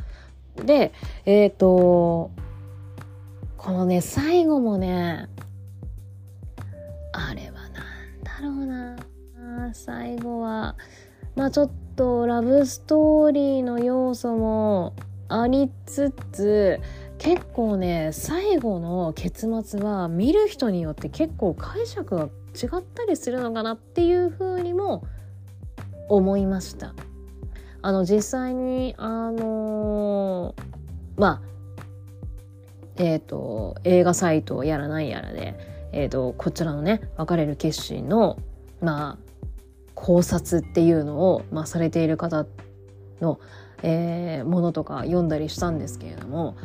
[0.56, 0.92] で
[1.24, 2.30] えっ、ー、と
[3.56, 5.28] このね最後もね
[7.12, 10.76] あれは何だろうな最後は。
[11.36, 14.94] まあちょっとラブストーリーの要素も
[15.28, 16.80] ありつつ
[17.18, 25.04] 結構ね最後の結末は見る人によって結構解釈が違ったりするのかなっていうふうにも
[26.08, 26.94] 思いました。
[27.82, 31.42] あの実際にあのー、まあ
[32.96, 35.54] えっ、ー、と映画サイトをやらないやらで、
[35.92, 38.38] えーと、こちらのね別れる決心の
[38.82, 39.30] まあ
[39.94, 42.46] 考察っていうのを、まあ、されている方
[43.20, 43.38] の、
[43.82, 46.56] えー、ものとか読んだりしたんですけれども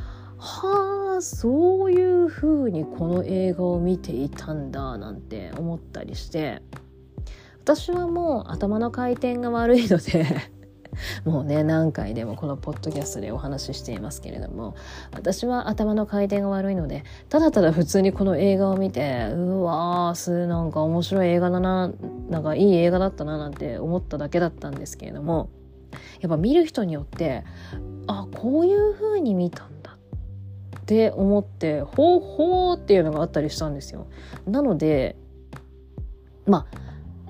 [0.46, 6.62] はあそういう風にこの映画を見ていたんだなんて思ったりして。
[7.66, 10.52] 私はもう頭の回転が悪いので
[11.26, 14.76] もうね何回でもこのポッドキャストでお話ししていますけれども
[15.14, 21.92] 私は頭の回転が悪いのでただただ普通にこの映画を見てうわーすなんか面白い映画だな
[22.30, 25.50] なんかいい映画だったななんて思っただけだったんですけれども
[26.22, 27.44] やっぱ見る人によって
[28.06, 29.75] あこういう風に見たん
[30.86, 34.06] って思ってほうほうっていうのがあったりしたんですよ。
[34.46, 35.16] なので
[36.46, 36.68] ま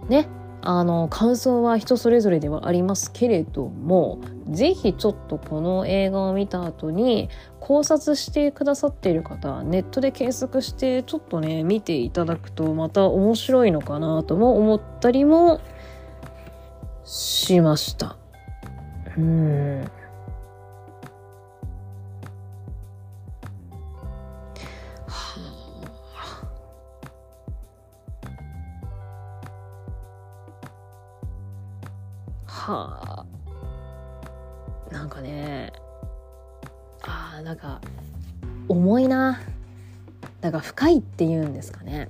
[0.02, 0.28] あね
[0.62, 7.30] あの感想は人それぞれではありますけれども是非ちょっとこの映画を見た後に
[7.62, 15.62] 考察してくださっている方ネットで検索してちょっとね見ていただくとまた面白いのかなとも思ったりも
[17.06, 18.18] しました。
[19.18, 19.86] うん
[32.66, 33.26] は
[34.90, 34.92] あ。
[34.92, 35.72] なんかね
[37.04, 37.80] あーなんか
[38.68, 39.40] 重いな。
[40.42, 42.10] なんか深いっていうんですかね。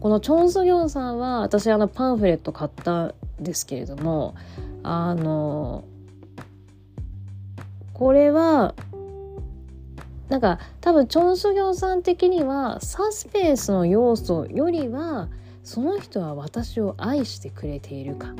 [0.00, 4.34] このチョン・ソギョンさんは私あのパンフレット買ったんですけれども
[4.82, 5.84] あの
[7.92, 8.74] これは
[10.30, 15.28] なんか多分チョン・ソギョンさん的にはサスペンスの要素よりは
[15.62, 18.34] その人は私を愛してくれているか。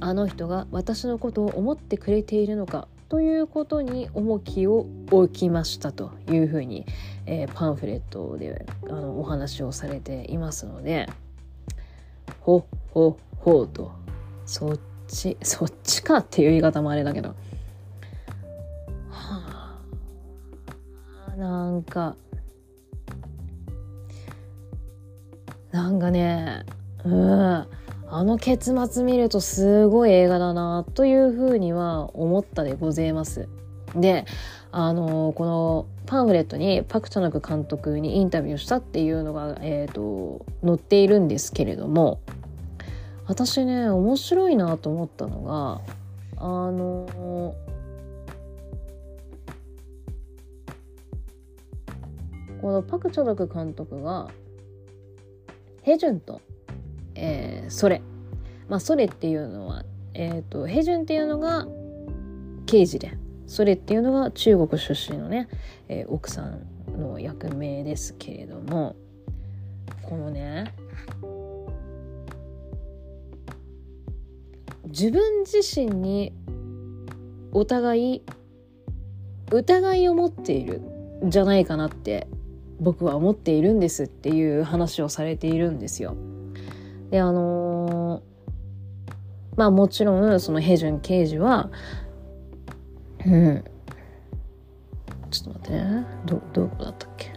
[0.00, 6.86] あの人が私のことを思ってくれているのかということに重きを置きましたというふうに、
[7.26, 11.08] えー、パンフレットであのお話をされていますので。
[12.40, 13.92] ほっほっほと。
[14.46, 17.34] そっちそっちかっていう言い方もあれだけど。
[19.10, 19.76] は
[21.28, 21.36] あ。
[21.36, 22.16] なんか。
[25.72, 26.64] なんかね。
[27.04, 27.66] うん。
[28.12, 33.48] あの結末見るとすごい映画だなというふうには思ったでございます。
[33.94, 34.24] で
[34.72, 42.20] あのこのパンフレットにパク・チャナク監督にインタビューしたっていうのが、えーと、載っているんですけれども
[43.26, 45.80] 私ね面白いなと思ったのが
[46.36, 47.54] あの
[52.60, 54.28] このパク・チョドク監督が
[55.82, 56.40] ヘジュンと、
[57.20, 58.02] えー、ソレ
[58.68, 61.66] まあソレっていうのは、えーと、ヘジュンっていうのが
[62.66, 63.16] 刑事で。
[63.46, 65.48] ソレっていうのが中国出身のね、
[65.88, 66.62] えー、奥さん
[66.96, 68.96] の役名ですけれども。
[70.02, 70.74] このね
[74.86, 76.32] 自分自身に
[77.52, 78.22] お互い
[79.52, 80.80] 疑いを持っている
[81.24, 82.26] んじゃないかなって
[82.80, 86.16] 僕は思っているんですっていう話をされているんですよ。
[87.10, 91.70] であのー、まあもちろんそのヘジュン刑事は
[93.26, 93.64] うん。
[95.30, 96.06] ちょっと待ってね。
[96.24, 97.32] どどこだったっけ？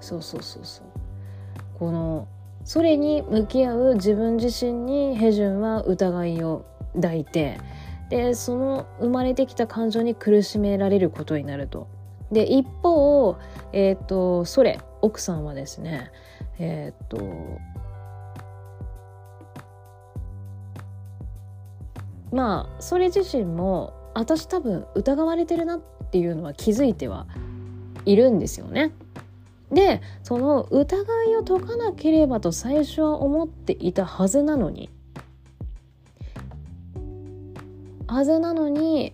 [0.00, 0.86] そうそうそうそう。
[1.78, 2.26] この
[2.64, 6.64] それに向き合う自分自身にヘジュンは疑いを
[6.94, 7.60] 抱いて
[8.10, 11.88] でその生まれてきた感情に苦しめられることになると。
[12.32, 13.36] で一方、
[13.72, 16.10] えーと、それ奥さんはですね
[16.58, 17.58] えっ、ー、と
[22.30, 25.80] まあそれ自身も私多分疑われてるなっ
[26.10, 27.26] ていうのは気づいては
[28.04, 28.92] いるんですよね。
[29.70, 34.90] でその疑いを解かなければと最初は思っていたはずなのに
[38.08, 39.12] はずなのに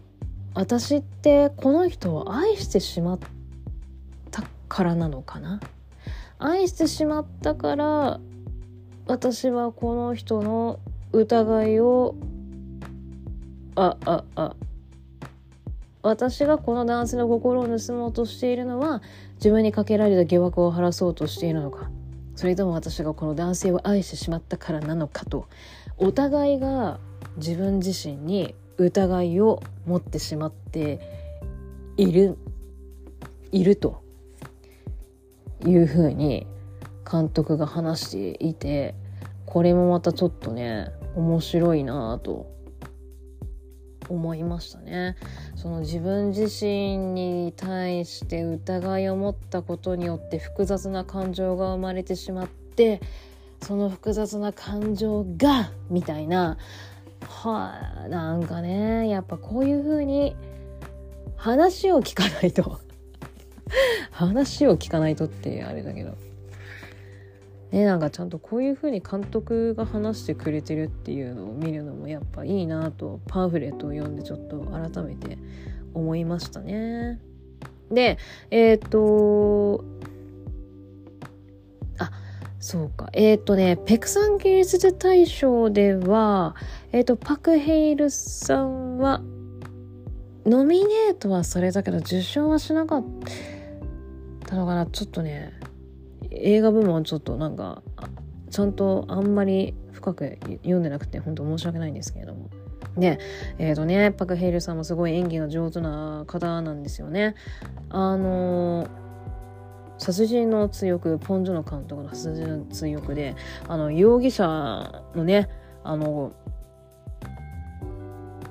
[0.54, 3.18] 私ってこの人を愛してしまっ
[4.30, 5.60] たからなのかな？
[6.38, 8.20] 愛してしまったから
[9.06, 10.78] 私はこの人の
[11.12, 12.14] 疑いを
[13.76, 14.56] あああ
[16.02, 19.02] 私がこの男性の心を盗もうとしているのは
[19.36, 21.90] 自分にかけられた疑惑を晴らそうとしているのか。
[22.36, 25.48] それとも私がこの男性を愛してしまったからなのかと
[25.98, 26.98] お互いが
[27.36, 31.00] 自分自身に疑いを持ってしまって
[31.96, 32.36] いる
[33.52, 34.02] いると
[35.64, 36.46] いうふうに
[37.10, 38.94] 監督が話していて
[39.46, 42.52] これもまたちょっとね面白いなと
[44.08, 45.16] 思いましたね。
[45.56, 53.00] その自分自身に対して疑いを持ったことによって複雑な感情が生まれてしまって
[53.62, 56.58] その複雑な感情がみたいな
[57.28, 60.36] はあなんかねやっぱこういう風に
[61.36, 62.80] 話を聞かないと。
[64.10, 66.16] 話を聞かないとってあれだけど。
[67.72, 75.38] ね、なんかちゃんとこういう風に監督が話してくれてるっていうのを見るのもやっぱいいなとパンフレットを読んでちょっと改めて
[75.92, 77.20] 思いましたね。
[77.90, 78.18] で
[78.50, 79.84] えっ、と
[82.64, 86.56] そうかえっ、ー、とねペクサン芸術大賞では
[86.92, 89.20] えっ、ー、とパク・ヘイルさんは
[90.46, 93.04] ノミネートはされたけど受賞はしなかっ
[94.46, 94.86] たのかな？
[94.86, 95.52] ちょっとね
[96.30, 97.82] 映画部門はちょっとなんか
[98.48, 102.48] ちゃんとあんまり深く読んでなくて本当申し訳ないんですけれども。
[102.96, 103.18] で、
[103.58, 107.34] えっ、ー、とね、パク・ヘイルさんもすごい演技が上手な方なんですよね。
[107.90, 108.86] あの
[109.98, 113.36] 殺人の追憶、ポン・ジュノ監督の殺人の追憶で、
[113.68, 115.48] あの、容疑者のね、
[115.82, 116.32] あの、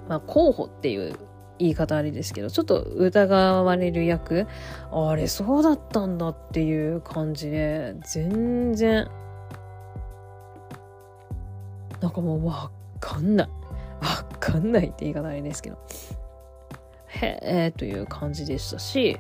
[0.07, 1.15] まあ、候補っていう
[1.59, 4.47] 言い方あれですけどちょっと疑われる役
[4.91, 9.07] あれそうだったんだっていう感じで全然
[12.03, 12.69] なんかもうわ
[12.99, 13.49] かんない。
[14.01, 15.77] わかんないって言い方あれですけど。
[17.07, 19.17] へえという感じでしたし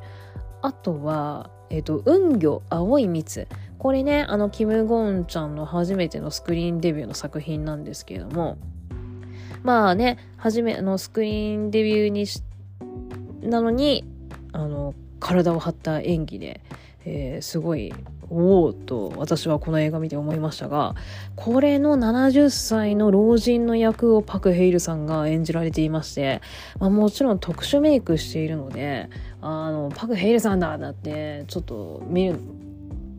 [0.63, 3.47] あとはえっ、と運魚青い蜜。
[3.77, 8.57] これねあのキム・ゴンちゃんの初めてのスクリーンデビューの作品なんですけれども。
[9.63, 12.43] まあね、初め、あの、スクリーンデビューにし、
[13.41, 14.03] なのに、
[14.51, 16.61] あの、体を張った演技で、
[17.05, 17.93] えー、すごい、
[18.29, 20.95] おおと私はこの映画見て思いましたが、
[21.35, 26.41] これの70歳の老人の役をパク・ヘイルさんが演じられていまして、
[26.79, 29.09] まあ、もちろん特殊メイクしているので、
[29.45, 32.39] あの、パク・ヘイルさんだだって、ちょっと見る、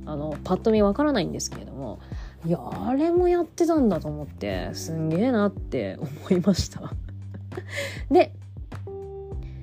[0.06, 2.00] あの、パッと見わからないんですけれども、
[2.46, 6.92] いやあれもやってたんだと思ってすんげえなって思いました
[8.10, 8.32] で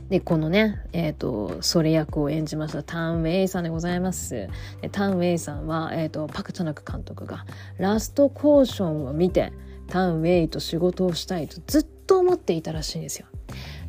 [0.10, 4.50] で、このね、えっ、ー、と、それ役を演じましたタン・ウェイさんでございます。
[4.82, 7.46] でタン・ウェイさんは、えっ、ー、と、パク・チャナク監督が
[7.78, 9.54] ラストコーションを見て、
[9.88, 13.28] タン・ウェイと仕事をしたいとずっと思っていたらしいんですよ。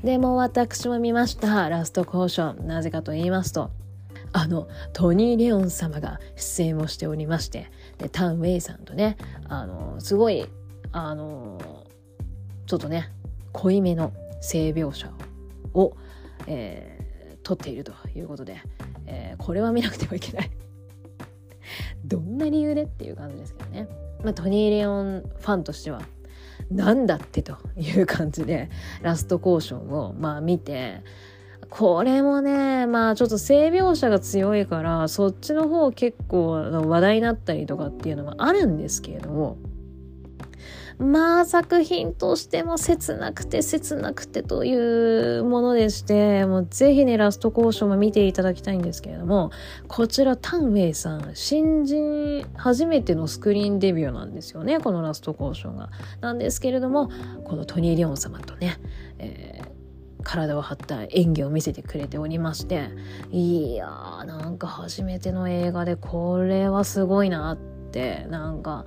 [0.04, 2.66] でも私も見ました、ラストコーション。
[2.66, 3.70] なぜかと言いますと、
[4.32, 9.16] あの、トニー・レオン様が出演をしておりまして、で、タン・ウェイさんとね、
[9.48, 10.46] あの、すごい、
[10.90, 11.86] あの、
[12.66, 13.12] ちょっとね、
[13.52, 15.08] 濃いめの性描写
[15.72, 15.96] を、
[16.48, 18.60] えー、撮っているということで、
[19.06, 20.50] えー、これは見なくてはいけない
[22.04, 23.88] どんな理由でっていう感じですけどね。
[24.24, 26.02] まあ、トニー・レオンファンとしては、
[26.76, 28.70] なんだってという感じで、
[29.02, 31.02] ラストコーションを、まあ見て、
[31.70, 39.56] これもね、まあちょっと性描写が強いから、そっちの方結構話題になったりとかっていうのもあるんですけれども、
[40.98, 44.74] まあ作品としても切なくて切なくてとい
[45.38, 49.50] うものでして、もうぜひね、ラスト交渉も見ていただきたいんですけれども、
[49.88, 55.90] こちらタンウェイさん、新人初めてのスクリーンデビューなんですよね、このラスト交渉が。
[56.20, 57.10] なんですけれども、
[57.44, 58.78] このトニー・リオン様とね、
[59.18, 59.72] えー
[60.22, 62.90] 体を張った演技を見せてくれておりまして
[63.30, 67.56] いやーなんか初めての映画でこれはすごいなっ
[67.90, 68.84] てなんか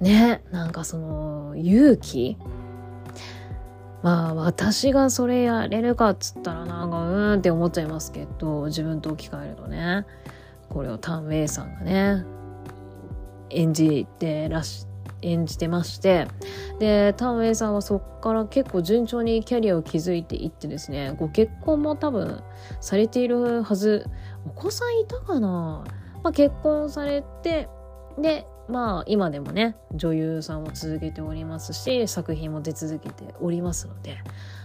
[0.00, 2.36] ねなんかその勇気？
[4.02, 10.06] まあ私がそれやれるかっつったらなんかうーんって思っちゃいますけど自分と置き換えるとね。
[10.68, 12.24] これをタン・ウェイさんがね
[13.50, 14.86] 演じてらし
[15.22, 16.28] 演じてまして。
[16.78, 22.40] でタンウェイさんはそっから結構順調にキャリアを築いていってですねご結婚も多分
[22.80, 24.06] されているはず。
[24.46, 25.84] お子さんいたかな、
[26.22, 27.68] まあ、結婚されて
[28.18, 34.18] でまあ今でもね女優さんを続けておりますし作品も出続けておりますので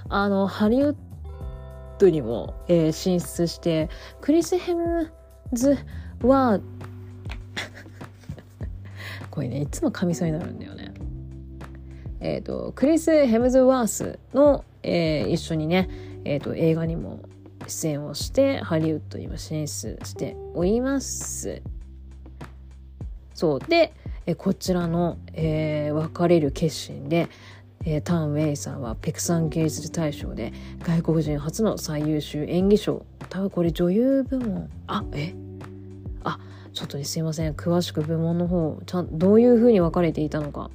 [0.10, 0.95] あのハリウッ
[1.97, 3.89] ドにも、えー、進出して
[4.22, 5.12] クリス・ヘム
[5.54, 5.78] ズ
[6.22, 6.60] は
[9.32, 10.93] これねいつも噛みそうになるんだよね。
[12.20, 15.89] えっ、ー、とクリス・ヘムズワースの、えー、一緒にね、
[16.24, 17.20] えーと、映画にも
[17.68, 21.62] 出演をしてハリウッドにも進出しております。
[23.34, 23.59] そう。
[23.59, 23.93] で
[24.25, 27.27] えこちらの、えー、別れる決心で、
[27.84, 30.53] えー、タン・ウェイさんはペクサン芸術大賞で
[30.84, 33.05] 外国人初の最優秀演技賞。
[33.29, 34.69] 多分これ女優部門。
[34.88, 35.34] あえ？
[36.23, 36.39] あ
[36.73, 37.53] ちょっとねすいません。
[37.53, 40.71] 詳しく部門の方ちゃんどういう風に分かれていたのか。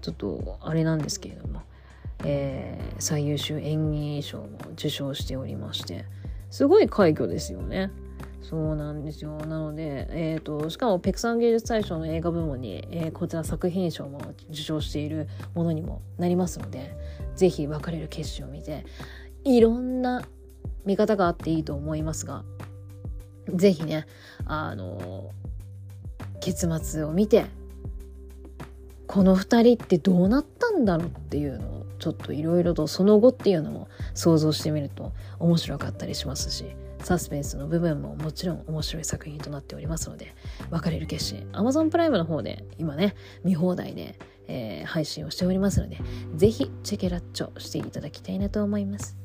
[0.00, 1.62] ちょっとあれなんですけれども、
[2.24, 6.06] えー、最優秀演技賞も受賞しておりまして。
[6.50, 7.90] すごい快挙ですよね。
[8.42, 9.36] そうなんですよ。
[9.46, 14.20] なので、えーと、しかもペクサン芸術大賞の映画部門に、えー、こちら作品賞も
[14.50, 16.96] 受賞しているものにもなりますので
[17.36, 18.84] 是非別れる決心を見て
[19.44, 20.22] いろんな
[20.84, 22.44] 見方があっていいと思いますが
[23.48, 24.06] 是非ね
[24.44, 25.30] あの
[26.40, 27.46] 結末を見て
[29.06, 36.64] この2人ってどうなったんだろうっていうのをちょっといろいろとその後っていうのも想像してみると面白かったりしますし
[37.02, 40.34] サスペンスの部分ももちろん面白い作品となっておりますので
[40.70, 41.48] 別れる決心。
[41.52, 45.98] Amazon プライムの方で今ね見放題で、えー、配信をしておりますので
[46.34, 49.16] 是非チェケラッチョしていただきたいなと思います。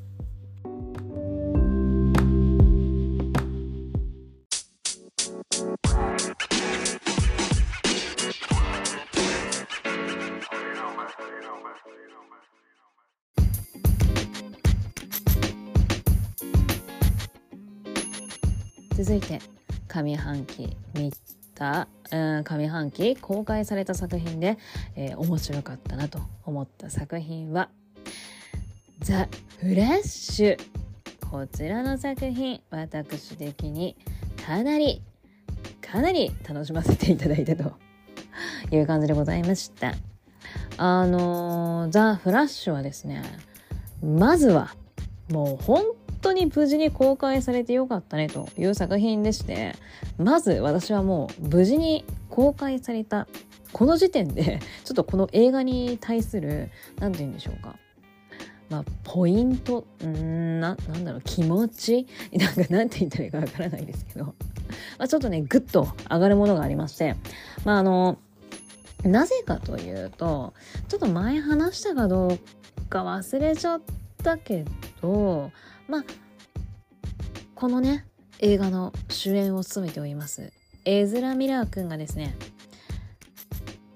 [18.97, 19.39] 続いて
[19.87, 21.13] 上半期見
[21.53, 24.57] た、うん、上半期公開された作品で、
[24.95, 27.69] えー、面白かったなと思った作品は
[29.01, 29.29] 「ザ・
[29.59, 30.59] フラッシュ」
[31.29, 33.95] こちらの作品私的に
[34.43, 35.03] かなり
[35.79, 37.73] かなり楽しませていただいたと
[38.71, 39.93] いう感じでございました。
[40.77, 43.21] あのザ・フラッシュはですね
[44.01, 44.73] まずは
[45.29, 45.83] もう本
[46.27, 49.75] 当に無事に公開されてよかったねという作品でして
[50.17, 53.27] まず私はもう無事に公開された
[53.71, 56.69] この時点で ちょっとこの映画に対する
[56.99, 57.75] 何て言うんでしょうか。
[58.69, 62.05] まあ、ポイントんななんだろう気持ち？
[62.35, 64.33] なんかなんて言ったらいいかわからないですけど、ま
[65.05, 67.15] あ、ちょっとねぐっと上がるものがありまして。
[67.63, 68.17] まああの
[69.03, 70.53] なぜかというと
[70.87, 72.39] ちょっと前話したかどう
[72.89, 73.81] か忘れちゃっ
[74.23, 74.65] たけ
[75.01, 75.51] ど
[75.87, 76.03] まあ
[77.55, 78.05] このね
[78.39, 80.51] 映画の主演を務めております
[80.85, 82.35] エズラ・ミラー君がですね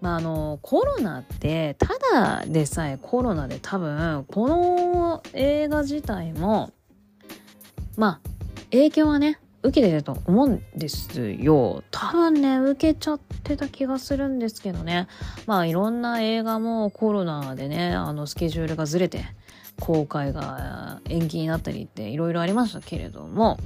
[0.01, 6.71] まあ、あのコロナってただでさえコロナで多分この映画自体も
[7.97, 8.29] まあ
[8.71, 11.83] 影響はね受けてると思うんですよ。
[11.91, 15.07] 多分ね受けちゃってた気がするんですけどね。
[15.45, 19.23] まあいろんな映画もコロナでねあのスケジュールがずれて
[19.81, 23.57] 公開が延期になったりっていろいろありましたけれども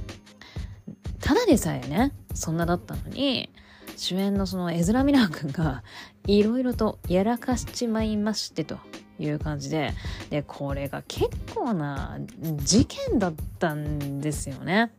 [1.20, 3.50] ただでさえねそんなだったのに
[3.96, 5.82] 主演のそのエズラ・ミラー君が
[6.26, 8.78] いろいろとやらかしちまいましてと
[9.18, 9.92] いう感じで
[10.30, 12.18] でこれが結構な
[12.56, 14.92] 事件だったんですよね。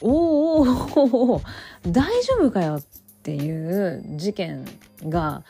[0.00, 1.42] おーおお
[1.86, 2.82] 大丈夫かよっ
[3.22, 4.64] ていう事件
[5.04, 5.44] が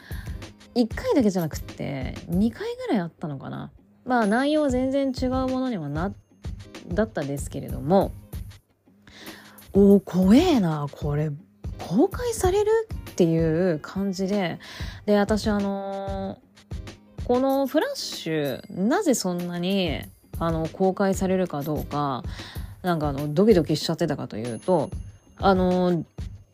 [0.74, 3.70] 1回だけじゃなくって2回ぐらいあったのかな。
[4.04, 6.12] まあ内容は全然違うものにはな
[6.88, 8.12] だったですけれども。
[9.72, 10.88] おお怖えな。
[10.90, 11.30] これ
[11.78, 12.70] 公開される
[13.10, 14.58] っていう感じで。
[15.06, 20.00] で私あのー、このフラッシュなぜそんなに
[20.38, 22.22] あの公開されるかどうか
[22.82, 24.90] なんかあのドキドキしちゃってたかというと
[25.36, 26.04] あのー、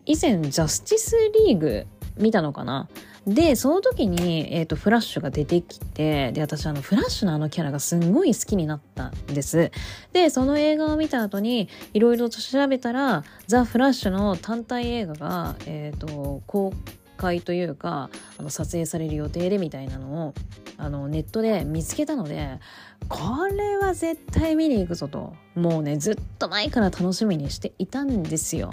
[0.04, 1.16] 以前ジャスティス
[1.46, 1.86] リーグ
[2.16, 2.88] 見たのかな？
[3.26, 9.72] で、その時に、えっ、ー、と、フラッシュが出てきて、で、私、あの、フラッシュのあのキャラがすんごい好きになったんです。
[10.12, 16.72] で、その映画を見た後に、いろいろと調べたら、ザ・フラッシュの単体映画が、えっ、ー、と、公
[17.16, 20.34] 開というか、あの、撮影される予定でみたいなのを、
[20.76, 22.60] あの、ネットで見つけたので、
[23.08, 28.70] これは絶対見に行くぞと、もうね、ずっと前から楽しみにしていたんですよ。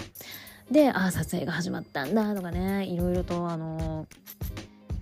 [0.70, 4.06] で、ああ、撮影が始まったんだとかね、いろいろと、あの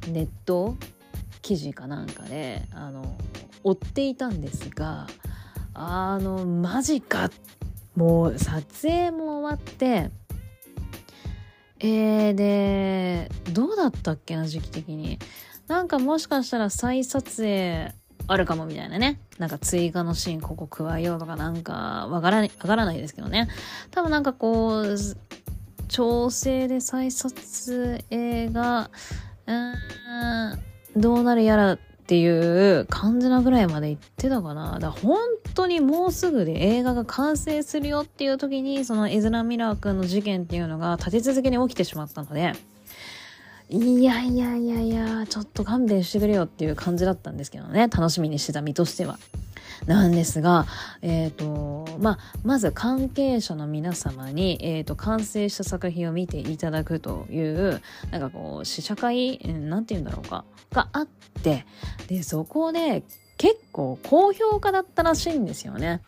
[0.09, 0.77] ネット
[1.43, 3.17] 記事かなんかであの
[3.63, 5.07] 追っていたんですが
[5.75, 7.31] あのマジか。
[7.95, 10.11] もう撮影も終わって
[11.79, 15.19] えー、でどうだったっけな時期的に。
[15.69, 17.93] なんかもしかしたら再撮影
[18.29, 19.21] あるかもみたいなね。
[19.43, 23.49] なんか追加のシーンここ加えようとかなんかわからないわからないですけどね
[23.91, 24.97] 多分なんかこう
[25.89, 28.89] 調整で再撮影が
[29.47, 29.53] う
[30.99, 34.79] んどうなるやらっていう感じなぐらいまで言ってたかな。
[34.79, 35.19] だから本
[35.55, 42.53] 当にもうすぐで映画が完成するよっていう時に、そのエズラ・ミラー君の事件っていうのが立て続けに起きてしまったので、
[43.69, 47.89] いやいやいやいや、ちょっと勘弁してくれよっていう感じだったんですけどね。
[47.89, 49.19] 楽しみにしてた身としては。
[49.87, 50.67] なんですが、
[51.01, 61.09] えーとまあ、まず関係者の皆様に、えーと、完成した作品を見ていただくというなんかこう試写会なんて言うんだろうかがあっ
[61.43, 61.67] て
[62.07, 63.03] でそこで
[63.39, 66.01] 結構高評価だったらしいんですよね。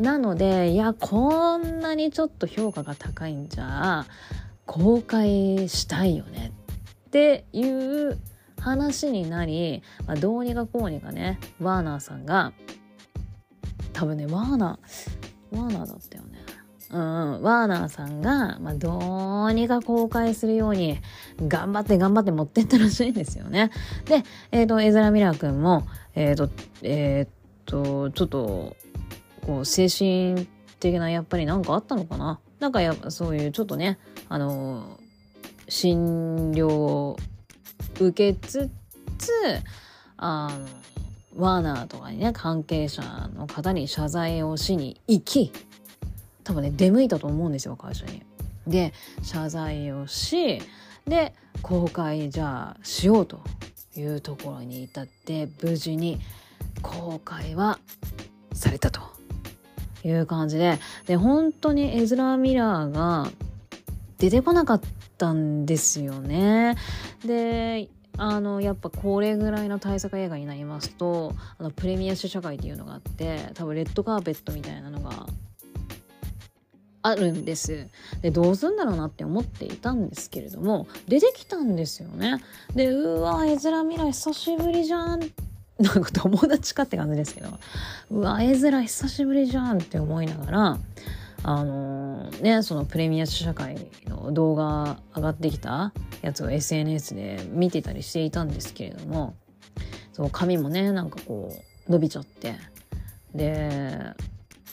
[0.00, 4.06] なのでいやこんなにちょっと評価が高いんじゃ
[4.66, 6.52] 公開したいよね
[7.10, 8.20] っていう
[8.60, 12.52] 話になり、まあ、どうにかこうにかねワーナーさんが
[13.92, 16.38] 多分ねワーナーワーナーだったよね
[16.92, 20.98] うん、ワーナーさんが、まあ、どうにか公開するように
[21.46, 23.70] 頑張って頑張って持ってったらしいんですよね。
[24.06, 25.86] で、えっ、ー、と、エザラ・ミラー君も、
[26.16, 26.50] えっ、ー、と、
[26.82, 28.76] えっ、ー、と、ちょっと、
[29.46, 30.48] こう、精神
[30.80, 34.98] 的な、やっぱりなんかあったのかななんかやっぱそういうちょっとね、あの、
[35.70, 37.16] 診療を
[37.98, 38.70] 受けつ
[39.18, 39.30] つ、
[40.18, 40.80] あの、
[41.36, 43.02] ワーナーとかにね関係者
[43.34, 45.52] の方に謝罪をしに行き
[46.44, 48.22] 多分ね出向いたと思うんですよ会社に。
[48.66, 48.92] で
[49.22, 50.60] 謝罪をし
[51.06, 53.40] で公開じゃあしようと
[53.96, 56.20] いうところに至って無事に
[56.82, 57.78] 公開は
[58.52, 59.00] されたと
[60.04, 63.30] いう感じでで本当にエズラ・ミラーが
[64.18, 64.80] 出てこなかっ
[65.20, 66.76] たんですよね。
[67.24, 75.26] であのやっぱこれぐらいの対策映画になりますとあのプレミア試写会っていうのがあって多分レッドカーペットみたいなのが
[77.02, 77.86] あるんです。
[78.22, 82.42] でどうすんだろうなって思っていたんですけれども出てきたんですよね。
[82.74, 83.58] でうわ絵面
[83.88, 85.20] 未来久しぶりじゃん
[85.78, 87.48] なんか友達かって感じですけど
[88.10, 90.78] うわ絵面久しぶりじゃんって思いながら
[91.42, 99.34] あのー、ねそのプレミア試写会の動画上がってきたやつを SNS で見てたりしていたんですけれども
[100.12, 101.50] そう髪もねなんかこ
[101.88, 102.56] う伸びちゃって
[103.34, 103.96] で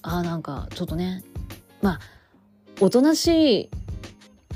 [0.02, 1.24] ああなんかちょっとね
[1.82, 2.00] まあ
[2.82, 3.70] おとなしい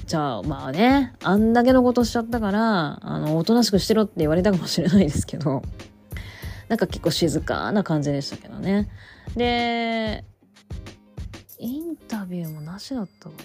[0.05, 5.61] じゃあまあねあんだけのことしちゃったからあのおとなしくしてろって言われたかもしれないですけど
[6.67, 8.87] なんか結構静かな感じでしたけどね。
[9.35, 10.23] で
[11.61, 13.35] インタビューもなしだったか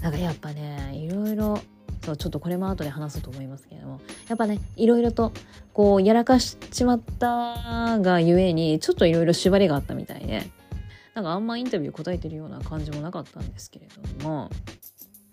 [0.00, 1.60] ななんかやっぱねいろいろ
[2.04, 5.32] そうちょっとこれも後で話すと思いますけれどもやっぱねいろいろと
[5.72, 10.48] こうやらかしちまったがゆえにちょっといろいろ縛りがあったみたいで
[11.14, 14.50] なんかあんまインタビュー答えてるような感じもなかったんですけれども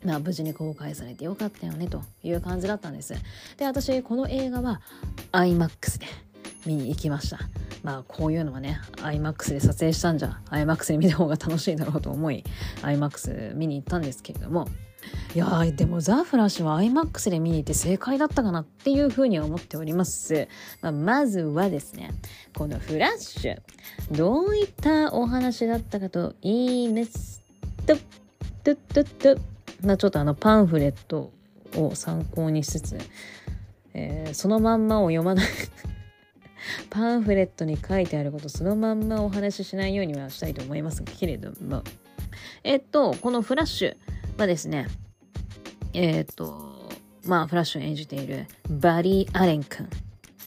[0.06, 3.14] まあ、無事に公開されてよかったよねという感じだったんです。
[3.58, 4.82] で、私、この映画は
[5.32, 6.08] IMAX で
[6.66, 7.40] 見に行きました。
[7.84, 12.44] まあ、こういうのはね、IMAX で撮影したんじゃ、IMAX で見た方が楽しいだろうと思い、
[12.82, 14.68] IMAX 見に行ったんですけれども、
[15.36, 20.48] いやーでもザ・フラッシュは IMAX で見に行って正解だったかなっていうふうには思っております。
[20.82, 22.12] まあ、まずはですね、
[22.56, 23.62] このフラッシュ、
[24.12, 27.42] どういったお話だったかと言います
[27.86, 27.96] と、
[28.64, 29.38] と、と、と、
[29.84, 31.32] まあ、ちょっとあのパンフレット
[31.76, 32.98] を参考にしつつ、
[33.94, 35.46] えー、そのまんまを読まない
[36.90, 41.84] パンフレットに書いてあることそのまんまお話ししないようにはしたいと思いますけれども。
[42.64, 43.96] えっとこのフラッシュ
[44.38, 44.88] はですね
[45.94, 46.90] えっと
[47.26, 49.88] まあフラッシュを演じているバリー・アレン君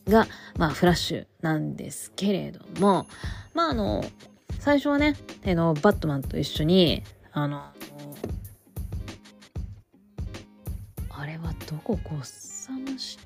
[0.09, 0.27] が
[0.59, 3.07] まあフラッシュなんですけれども。
[3.55, 4.05] まああの
[4.59, 7.03] 最初はねあのバットマンと一緒に
[7.33, 7.63] あの
[11.69, 13.26] どこゴッサムシティ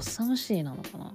[0.00, 1.12] ッサムシティなのかな。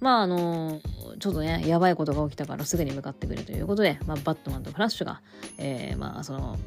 [0.00, 0.80] まああの
[1.18, 5.20] ちょっとねやばいことが起きたからすぐに向かってくるということで、まあ、バットマンとフラッシュが、
[5.58, 6.58] えー、まあその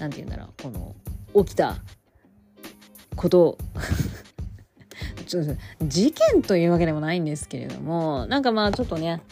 [0.00, 1.76] 何て言うんだろうこの起きた
[3.16, 3.58] こと
[5.26, 9.22] ちょっと事件というわけでもないんですけれどもなんかまあちょっとね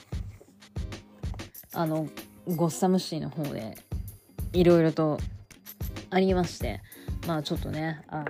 [1.73, 2.09] あの
[2.47, 3.79] ゴッサムシティの方で
[4.53, 5.19] いろいろと
[6.11, 6.83] ありまして
[7.27, 8.25] まあちょっとねあ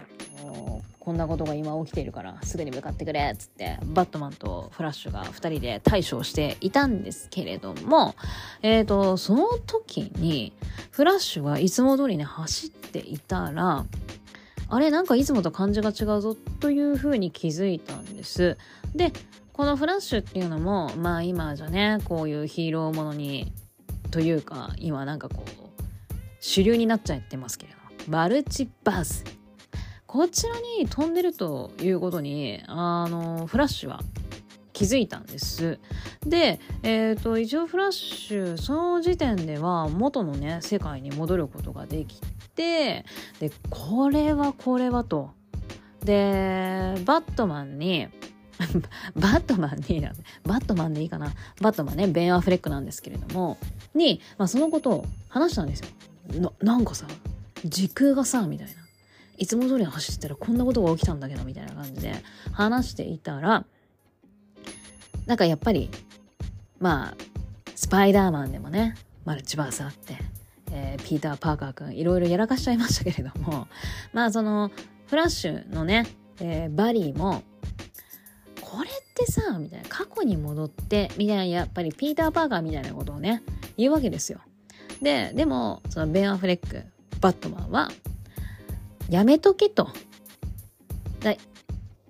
[0.45, 8.15] のこんなことが今起きているからすぐに向かってくれっつってバットマンとフラッシュが2人で対処していたんですけれども
[8.63, 10.55] えっ、ー、とその時に
[10.91, 13.85] フラッシュはいつも通りね走っていたら
[14.71, 18.57] あれなんかいつもと感じが違うぞというふうに気づいたんです。
[18.95, 19.13] で
[19.53, 23.53] このフラッシュっていうのもまあ今じゃねこういうヒーローものに
[24.11, 25.75] というか今なんかこう
[26.41, 27.79] 主流になっちゃってますけれど
[28.11, 29.44] マルチバース
[30.15, 34.01] こちらに飛んでるということにあのフラッシュは
[34.73, 35.81] 気づいたんです。
[36.25, 42.21] で、えっ、ー、と一応フラッシュその時点では元のね世界に戻ることができ
[42.55, 43.05] て
[43.41, 45.33] でこれはこれはと。
[46.05, 48.07] でバットマンに
[49.17, 50.01] バットマンに
[50.45, 53.59] バットマンでいいかなバットマンねベン・アフレックなんですけれども
[53.97, 55.89] に、まあ、そのことを話したんですよ。
[56.41, 57.05] ななんかさ
[57.65, 58.84] 時空がさみたいな
[59.37, 62.15] いつも通り走ってたらこんなことが起きたんだけどみたいな感じで
[62.53, 63.65] 話していたら
[65.27, 65.91] なんかやっぱり
[66.79, 67.17] まあ
[67.75, 70.17] スパイダーマンでもねマルチバースあって、
[70.71, 73.69] えー、ピーター・パーカー君いろいろやらかしちゃいましたけれども
[74.13, 74.71] まあその
[75.07, 76.07] フラッシュのね、
[76.41, 77.43] えー、バリーも
[78.61, 83.43] これってさみたいな過去に戻ってみたいなやっぱりピーター・パーカーみたいなことをね
[83.77, 84.41] 言うわけですよ。
[85.03, 86.83] で、でも、そのベン・アフレック、
[87.21, 87.91] バットマンは、
[89.09, 89.89] やめとけと。
[91.21, 91.35] だ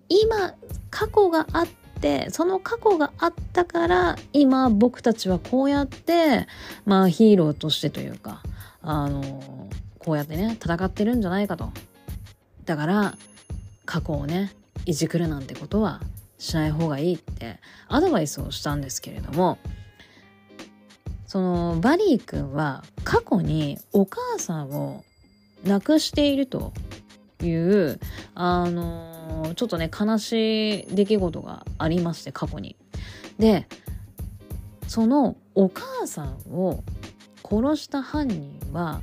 [0.09, 0.55] 今、
[0.91, 1.67] 過去があっ
[2.01, 6.47] て、その過去があったから、今僕たちはこうやって、
[6.85, 8.43] まあヒーローとしてというか、
[8.83, 9.69] あの、
[9.99, 11.71] こうやってね、戦ってるんじゃないかと。
[12.65, 13.15] だから、
[13.87, 14.53] 過去をね、
[14.87, 16.01] いじくるなんてことは
[16.39, 19.59] しない方がいいってアドバイスをしたんですけれども、
[21.27, 25.05] そのバリー君は過去にお母さんを
[25.65, 26.73] 亡くしていると
[27.43, 27.99] いう
[28.35, 32.77] あのちょっとね悲しい出来事がありまして過去に。
[33.39, 33.67] で
[34.87, 36.85] そのお母さんを
[37.43, 39.03] 殺した犯人は、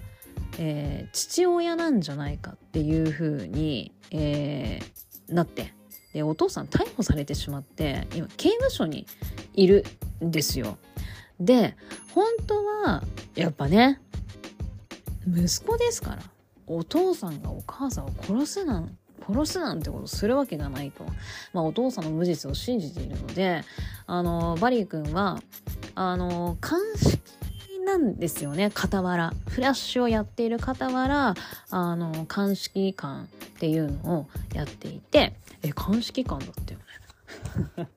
[0.58, 5.74] えー、父親なんじゃないかっていう風に、えー、なって
[6.14, 9.06] でお父さん逮捕されてしまって今刑務所に
[9.54, 9.86] いる
[10.24, 10.78] んですよ。
[11.40, 11.76] で
[12.14, 13.04] 本当は
[13.36, 14.00] やっぱね
[15.28, 16.22] 息子ですから
[16.68, 18.98] お父さんがお母さんを殺すなん
[19.28, 21.06] 殺すなんてことするわけがないと、
[21.54, 23.64] まあ、お父さんの無実を信じているので
[24.08, 25.40] あのバリー君は
[25.96, 27.20] あの監視
[27.86, 31.36] なんですよね傍らフラッシュをやっている傍ら
[31.70, 36.80] あの鑑識官っていうのをやっていてえ鑑識官だったよ
[37.78, 37.88] ね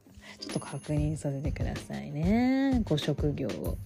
[0.40, 2.82] ちょっと確認させてくださいね。
[2.84, 3.78] ご職業を。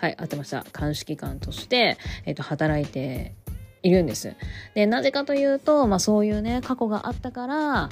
[0.00, 0.64] はい、合ってました。
[0.72, 3.34] 鑑識官として、えっ、と、働いて
[3.82, 4.34] いるんです。
[4.74, 7.88] で、なぜかというと、まあそういうね、過去があったから、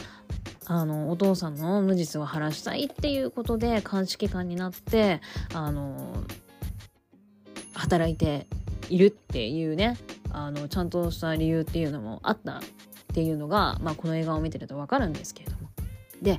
[0.67, 5.21] あの、お父さんの無実を晴らしたいっていうことで、鑑識官になって、
[5.53, 6.25] あの、
[7.75, 8.47] 働いて
[8.89, 9.97] いるっていうね、
[10.31, 12.61] あのちゃんとした理由っていうのもあったっ
[13.15, 15.71] ていうのが、まあ、この映画を見てると分かるんですけれども
[16.23, 16.39] で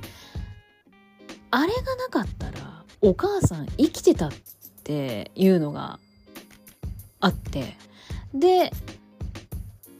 [1.50, 4.36] あれがなかったらお母さん生きてたって
[4.90, 6.00] ていうのが
[7.20, 7.76] あって。
[8.34, 8.72] で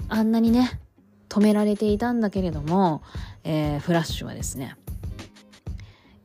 [0.09, 0.81] あんなにね
[1.29, 3.03] 止められていたんだけれども、
[3.45, 4.77] えー、フラッシュはですね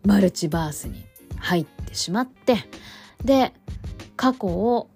[0.03, 1.03] マルチバースに
[1.37, 2.57] 入ってしまって
[3.23, 3.53] で
[4.15, 4.89] 過去を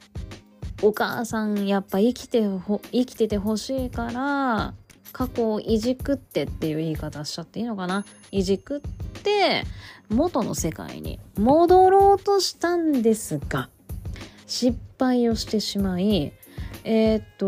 [0.82, 4.74] お母さんやっぱ生きてほ生きててほしいから
[5.12, 8.06] 過去をいじくってっていう言い方しちゃっていいのかな？
[8.32, 8.82] いじくっ
[9.24, 9.64] て
[10.10, 13.70] 元の世界に戻ろうとしたんですが
[14.48, 16.34] 失敗をしてしまい
[16.84, 17.46] えー、っと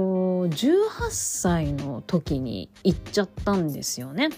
[0.47, 4.29] 18歳の時に行っちゃったんですよね。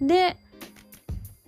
[0.00, 0.36] で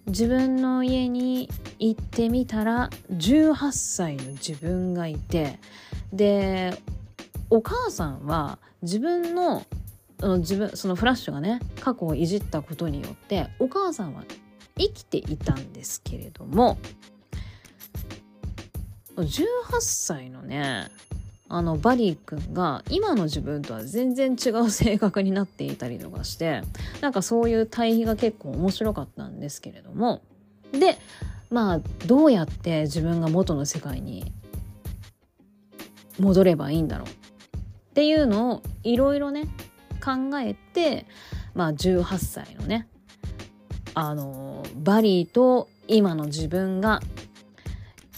[0.06, 1.50] 自分の家に
[1.80, 5.58] 行ってみたら18歳の自分がいて
[6.12, 6.80] で
[7.50, 9.64] お母さんは自分の
[10.38, 14.22] 自分そのフラッシュがね過去をいじったことによってお母さんは
[14.78, 16.78] 生きていたんですけれども
[19.16, 19.26] 18
[19.80, 20.88] 歳のね
[21.48, 26.62] あのバリー君が今の自分とは全然違う性格になっていたりとかして
[27.00, 30.22] なんかそういう対比が結構面白かったんですけれども
[30.72, 30.98] で
[31.48, 34.32] まあどうやって自分が元の世界に
[36.18, 37.08] 戻ればいいんだろう？
[37.08, 37.12] っ
[37.94, 39.44] ていうのをいろいろね
[40.04, 41.06] 考えて
[41.54, 42.88] まあ18歳のね
[43.98, 47.00] あのバリーと今の自分が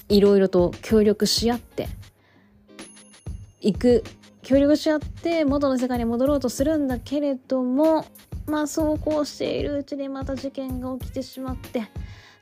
[0.09, 1.89] いろいろと協力し合って
[3.61, 4.03] 行く
[4.43, 8.07] 協力し合って元の世界に戻ろうとするんだけれども
[8.47, 11.89] まあそうこうしているうちにまた事件が起きてしまって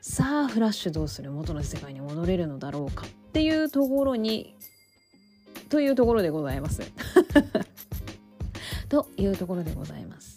[0.01, 4.55] さあフラッシュどうする元の世界に戻れるのだろうかっていうところに
[5.69, 6.81] というところでございます。
[8.89, 10.36] というところでございます。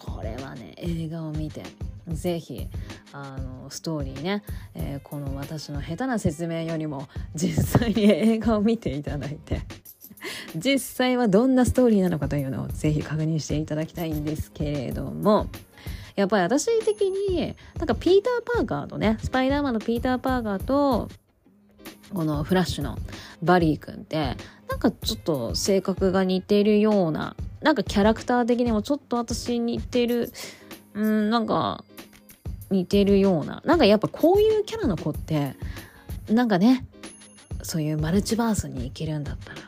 [0.00, 1.62] これはね映画を見て
[2.08, 2.68] 是非
[3.12, 4.42] あのストーリーね、
[4.74, 9.62] えー、この私の下手な説明よりも実際に映画を見ていただいて
[10.56, 15.48] 実際はどんなストーリーなのかというのをぜひ確認していただきたいんですけれども
[16.16, 21.08] やっぱり私的になんかピーター・パーカーとねスパイダーマンのピーター・パーカーと
[22.12, 22.98] このフラッシュの
[23.42, 24.36] バリー君って
[24.68, 30.32] なんかちょっと性格が似ているようななんかキャラクター的にもちょっと私似てる
[30.94, 31.84] うんなんか
[32.70, 35.54] 似てるようななんかやっぱこういうキャラの子って
[36.28, 36.86] なんかね
[37.62, 39.60] そういうマルチバースに行けるんだったら、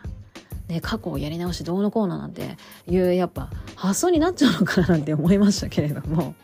[0.69, 6.35] ね、過去をやり直しどうのこうのなんていうやっぱ発想になっちゃうのかななんて思いましたけれども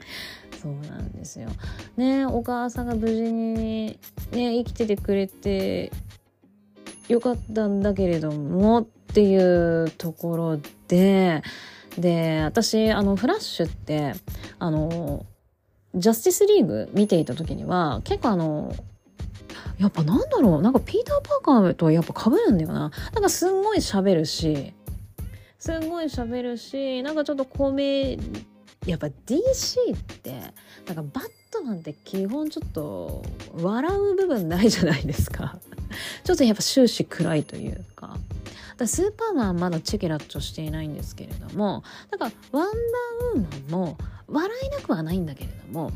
[0.62, 1.48] そうなんですよ。
[1.96, 3.98] ねお母さんが無事にね
[4.32, 5.92] 生きててくれて
[7.08, 11.42] よかったんだけれどもっていうところで
[11.96, 14.12] で私あのフラッシュって
[14.58, 15.24] あの
[15.94, 18.76] ジャスティスリーグ見ていた時には結構あの
[19.78, 22.90] やっぱなんだろうなんかピーター・パーカーとやっぱ被るんだよな。
[23.14, 24.74] なんかすんごい喋るし
[25.58, 28.18] すんごい喋るしなんかちょっとコメ
[28.84, 30.32] やっぱ DC って
[30.86, 33.22] なんかバットマンって基本ちょっと
[33.60, 35.58] 笑う部分ないじゃないですか。
[36.24, 38.16] ちょっとやっぱ終始暗いというか。
[38.76, 41.82] だスーパーマンまだチェケラッチョしていないんですけれども。
[42.10, 42.68] だからワン
[43.34, 43.98] ダーウーマンも
[44.28, 45.92] 笑えなくはないんだけれども。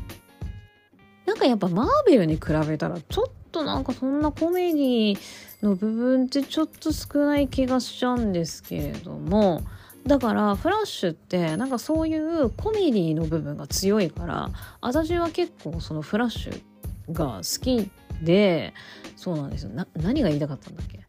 [1.25, 5.17] なんかやっぱマーベルに比べたらちょっとなんかそんなコメディ
[5.61, 9.61] の部分ってちょっと少ない気がしちゃうんですけれども。
[10.05, 14.49] だからフラッシュってなんかそういうコメディの部分が強いから
[14.81, 17.91] 私は結構そのフラッシュが好き
[18.23, 18.73] で
[19.15, 19.69] そうなんですよ。
[19.69, 20.99] な何が言いたかったんだっけ？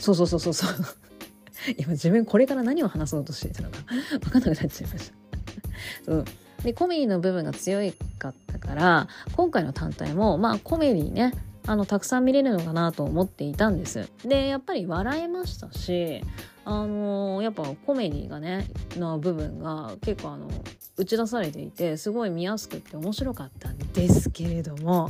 [0.00, 0.86] そうそうそうそうそう。
[1.76, 3.78] 今自分これから何を話そうとしてたのか。
[4.20, 5.14] 分かんなくなっちゃいました。
[6.04, 6.24] そう。
[6.62, 7.80] でコメディの部分が強
[8.18, 11.32] かったから今回の単体もまあコメディね
[11.66, 14.08] あのたくさん見れるのかなと思っていたんです。
[14.24, 16.20] でやっぱり笑えましたし
[16.70, 20.50] あの、やっぱコメディがねの部分が結構あの
[20.98, 25.08] 打ち出されていてすごい見やすくって面白かったんですけれども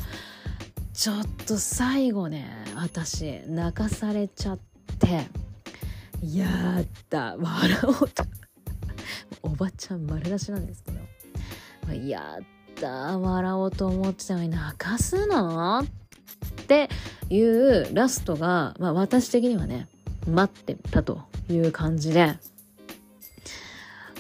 [0.93, 4.59] ちょっと最後ね私泣かされちゃっ
[5.01, 5.27] て
[6.23, 6.47] や
[7.11, 8.25] だ笑おうと。
[9.43, 10.99] おばちゃん丸出しなんですけど。
[12.07, 12.45] やっ
[12.77, 15.87] た笑おうと思ってたのに泣かすのっ
[16.67, 16.89] て
[17.31, 19.89] いうラストが、まあ、私的にはね
[20.29, 21.28] 待ってたと。
[21.49, 22.37] いう感じで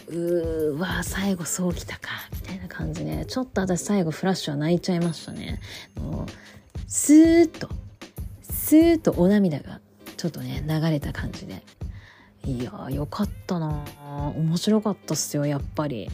[0.08, 5.60] うーわ最後そうきたかみたいな感じでちょっと私最後フラッシュは泣いちゃいましたね。
[6.00, 7.68] もうスーッと
[8.42, 9.80] スーッとお涙が
[10.16, 11.62] ちょっとね流れた感じで。
[12.44, 13.84] いやよかったな
[14.34, 16.08] 面白かったっすよやっぱり。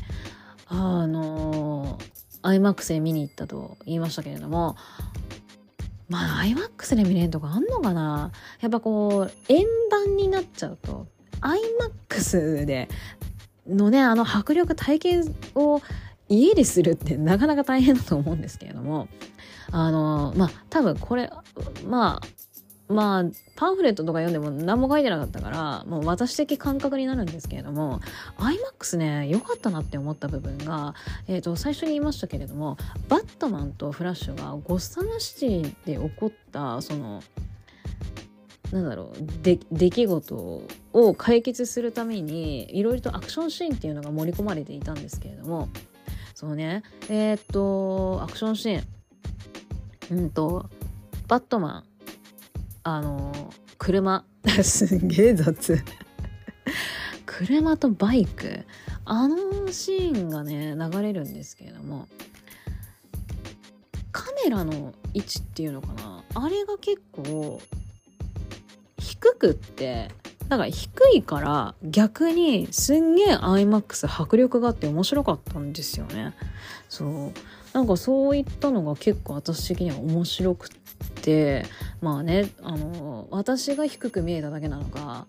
[0.66, 1.98] あの
[2.42, 4.76] iMAX で見に行ったと言いましたけれども
[6.08, 8.30] まあ iMAX で見れるとこあんのかな？
[8.60, 11.06] やっぱこう円盤になっちゃうと
[12.08, 12.88] iMAX で
[13.66, 15.80] のねあの迫力体験を
[16.28, 19.08] 家でするってなかなか大変だと思うんですけれども
[19.70, 21.30] あのまあ多分これ
[21.86, 22.26] まあ
[22.88, 23.24] まあ
[23.56, 28.00] パンフレットとか読んでも何も書いてなかったからもう私的感覚になるんですけれども
[28.38, 30.94] iMAX ね良かったなって思った部分が、
[31.26, 32.76] えーと、最初に言いましたけれども
[33.08, 37.22] バットマンとフラッシュがゴッサムシティで起こったその
[38.70, 40.62] なんだろうで出来事
[40.92, 45.68] を解決するためにいろいろとアクションシーンっていうのが盛り込まれていたんですけれども
[46.34, 48.84] そうねえー、っとアクションシーン。
[50.10, 50.68] うんと
[51.28, 51.93] バットマン。
[52.84, 53.32] あの
[53.78, 54.24] 車。
[54.62, 55.82] すんげえ雑。
[57.26, 58.64] 車とバイク。
[59.06, 59.36] あの
[59.72, 62.06] シーンがね流れるんですけれども。
[64.12, 66.24] カメラの位置っていうのかな。
[66.34, 67.60] あれが結構
[68.98, 70.10] 低くって
[70.48, 76.34] だから低いから逆にすんげえ iMAX 迫力があって面白かったんですよね。
[76.88, 77.32] そう
[77.74, 80.70] なんかそういったのが結構私的には面白くっ
[81.22, 81.66] て
[82.00, 85.26] まあねあの私が低く見えただけなのか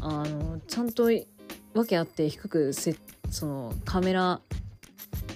[0.00, 1.10] あのちゃんと
[1.74, 2.96] 訳あって低くせ
[3.30, 4.40] そのカメラ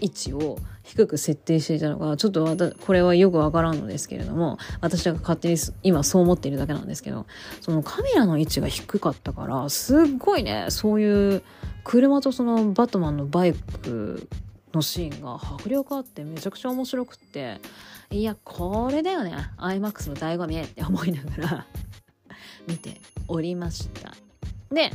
[0.01, 7.27] 位置を低く設定していたのがちょっとこれはよくわからんのですけれども私が勝手に今そう思っているだけなんですけど
[7.61, 11.43] そのカメラの位置が低かったからすっごいねそういう
[11.85, 14.27] 車とそのバットマンのバイク
[14.73, 17.61] のシーンが迫力あってめちゃくちゃ面白くって。
[18.11, 19.35] いやこれだよね。
[19.59, 21.67] iMAX の醍醐味って思いながら
[22.67, 24.15] 見ておりました。
[24.73, 24.91] で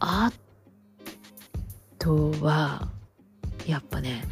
[0.00, 0.32] あ
[1.98, 2.88] とは
[3.66, 4.24] やっぱね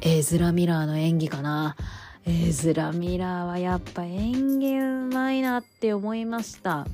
[0.00, 1.76] エズラ・ミラーの演技かな。
[2.24, 6.86] エズラ・ミラーはやっぱ演技うまいなって思いました。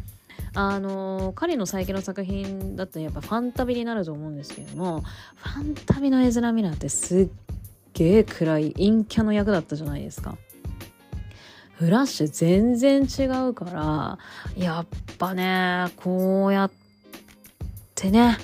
[0.61, 5.03] あの彼の最近の作品だとやっぱファンタビになると思うんですけども
[5.37, 7.29] ファンタビのエズラ・ミラーってすっ
[7.93, 10.37] げえ暗い陰キャの役だったじゃないですか。
[11.75, 14.19] フラッシュ全然違うから
[14.57, 14.87] やっ
[15.17, 16.73] ぱねこうやっ
[17.95, 18.37] てね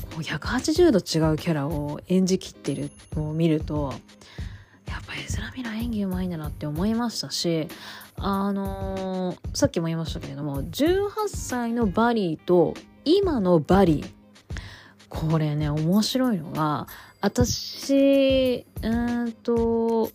[0.00, 3.92] こう180度違うキャラを演じきってるのを見ると
[4.88, 7.68] やっぱエズラ・ミラー演技うまいんだなって思いましたし
[8.16, 14.10] あのー、さっきも言いましたけれども18歳のバリーと今のバリー
[15.08, 16.86] これね面白いのが
[17.20, 20.10] 私うんと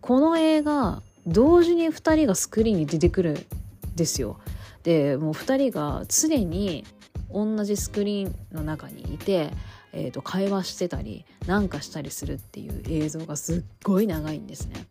[0.00, 3.46] この映画同時に2人がスクリーンに出てくるん
[3.94, 4.40] ですよ。
[4.82, 6.84] でもう2人が常に
[7.32, 9.50] 同じスクリーンの中にいて、
[9.92, 14.86] えー、と会話してたりなんかしたりするっていう映像がすっごい長いんですね。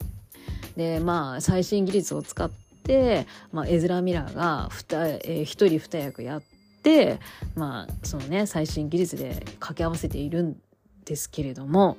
[0.75, 2.49] でまあ最新技術を使っ
[2.83, 6.43] て、まあ、エズラ・ミラーがえー、1人2役やっ
[6.83, 7.19] て
[7.55, 10.57] まあそのね最新技術で掛け合わせているん
[11.05, 11.97] ですけれども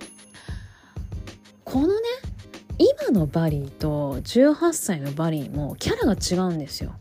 [1.64, 1.94] このね
[2.78, 6.94] 今のバリーと18歳のバリーもキャラが違うんですよ。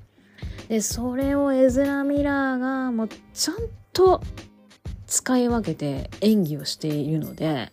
[0.68, 3.56] でそれをエズラ・ミラーがもうちゃん
[3.92, 4.22] と
[5.06, 7.70] 使い分けて演技をしているので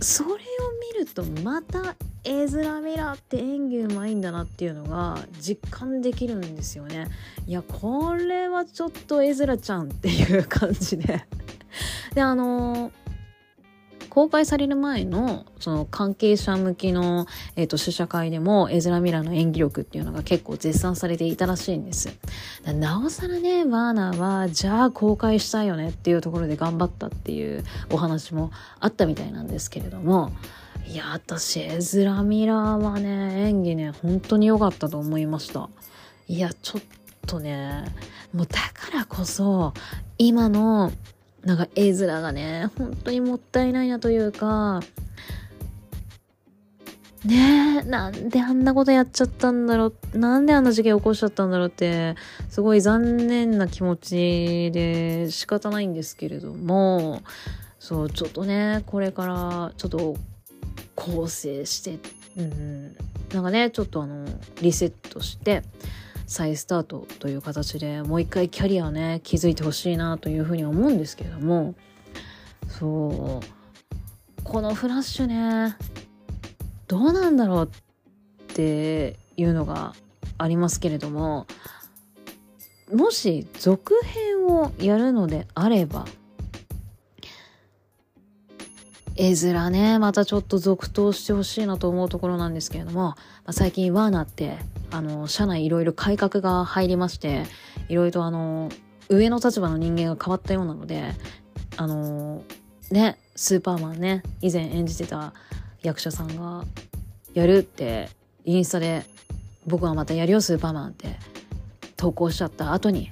[0.00, 7.06] それを見るとまたエズラ・ミラって演技うまいんだなっていうのが実感できるんですよね。
[7.46, 11.24] いやこれはちょっとエズラちゃんっていう感じで。
[12.14, 12.90] であの
[14.08, 17.26] 公開される前のその関係者向きの、
[17.56, 22.08] えーと、試写会でもエズラ・ミラーの演技力っていうのが結構絶賛されていたらしいんです。
[22.64, 28.50] なおさらねワーナーはじゃあ公開したいよねっていうところで頑張ったっていうお話も
[28.80, 30.32] あったみたいなんですけれども
[30.88, 35.68] いや私エズラ・ミラーはね演技ね本当に良かったと思いました。
[36.28, 36.82] いやちょっ
[37.26, 37.84] とね
[38.32, 39.74] もうだからこそ
[40.16, 40.90] 今の
[41.44, 44.80] なんか絵面がね本当にもったいないなというか
[47.24, 52.14] ねえなんであんなことやっちゃったんだろうなんであんな事件起こしちゃったんだろうって
[52.48, 57.22] すごい残念な気持ちで仕方ないんですけれども
[57.78, 60.16] そうちょっとねこれからちょっと
[60.98, 62.00] 構成して、
[62.36, 62.96] うん、
[63.32, 64.26] なんかねちょっとあの
[64.60, 65.62] リセットして
[66.26, 71.74] 再スタートという形でもう一回キャリアね築いてほしいなというふうに思うんですけれども。
[72.68, 74.44] そう。
[74.44, 75.76] このフラッシュね
[76.86, 79.94] どうなんだろうっていうのが
[80.38, 81.46] ありますけれども。
[82.92, 86.06] もし続編をやるのであれば
[89.20, 93.16] 絵面ねまたちょっと続投してほしいなと思うところなんですけれども、ま
[93.46, 94.56] あ、最近ワーナーって
[94.92, 97.44] あの社内いろいろ改革が入りまして
[97.88, 98.70] いろいろとあの
[99.08, 101.14] 上の立場の人間が変わったようなので
[101.76, 102.44] あの
[102.92, 105.34] ねスーパーマンね以前演じてた
[105.82, 106.64] 役者さんが
[107.34, 108.10] やるって
[108.44, 109.04] インスタで
[109.66, 111.16] 僕はまたやるよスーパーマンって
[111.96, 113.10] 投稿しちゃった後に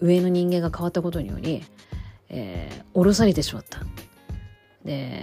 [0.00, 1.64] 上の人間が変わったことにより、
[2.28, 3.80] えー、降ろされてしまった。
[4.88, 5.22] で、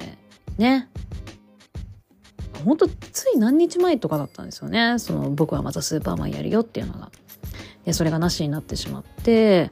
[0.58, 0.88] ね。
[2.64, 4.98] ほんとつい何日前とかだったんですよね。
[5.00, 7.12] その僕はまたスーパーマンやるよっていうのが。
[7.84, 9.72] で、それがなしになってしまって、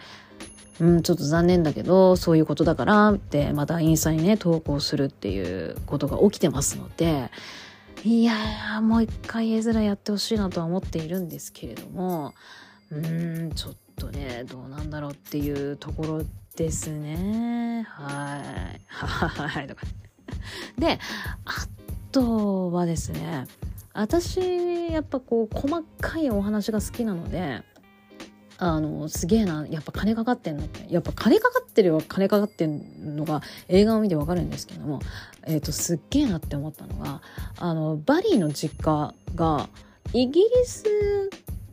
[0.79, 7.29] うん、ちょっと残念だけど、そういうことだからって、またインスタにね、投稿するっていうことが起きてますので、
[8.03, 12.33] いや、もう一回絵面やってほしいなとは思っているんですけれども、
[12.91, 16.23] うん、ちょっとね、どうなんだろうっていうところ
[16.55, 17.85] ですね。
[17.89, 18.81] はい。
[18.87, 19.67] はい。
[19.67, 19.81] とか。
[20.77, 20.99] で、
[21.45, 21.51] あ
[22.11, 23.45] とはですね、
[23.93, 24.39] 私、
[24.91, 27.61] やっぱこう、細かいお話が好きなので、
[28.57, 30.91] あの、すげえな、やっぱ金かかってんのって。
[30.93, 34.99] やっぱ金かかってるよ、金かかってんのが映画を見てわかるんですけども、
[35.45, 37.21] えっ、ー、と、すっげえなって思ったのが、
[37.57, 39.69] あの、バリーの実家が、
[40.13, 40.85] イギリス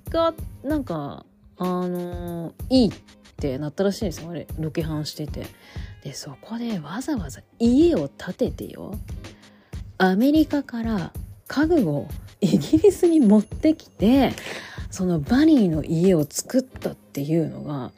[0.08, 1.24] が、なんか、
[1.58, 5.46] あの、いいってってなったらしいんですよ、あれ、ロケハンしてて。
[6.04, 8.94] で、そこでわざわざ家を建ててよ、
[9.96, 11.12] アメリカから
[11.48, 12.06] 家具を
[12.42, 14.32] イギリスに持ってきて、
[14.90, 17.92] そのバニーの家を作ったっていうのが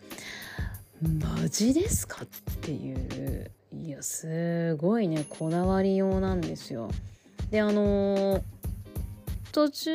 [1.02, 2.26] マジですかっ
[2.60, 3.50] ていう
[3.84, 6.90] いやすごいねこだわりようなんですよ。
[7.50, 8.42] であのー、
[9.50, 9.90] 途中、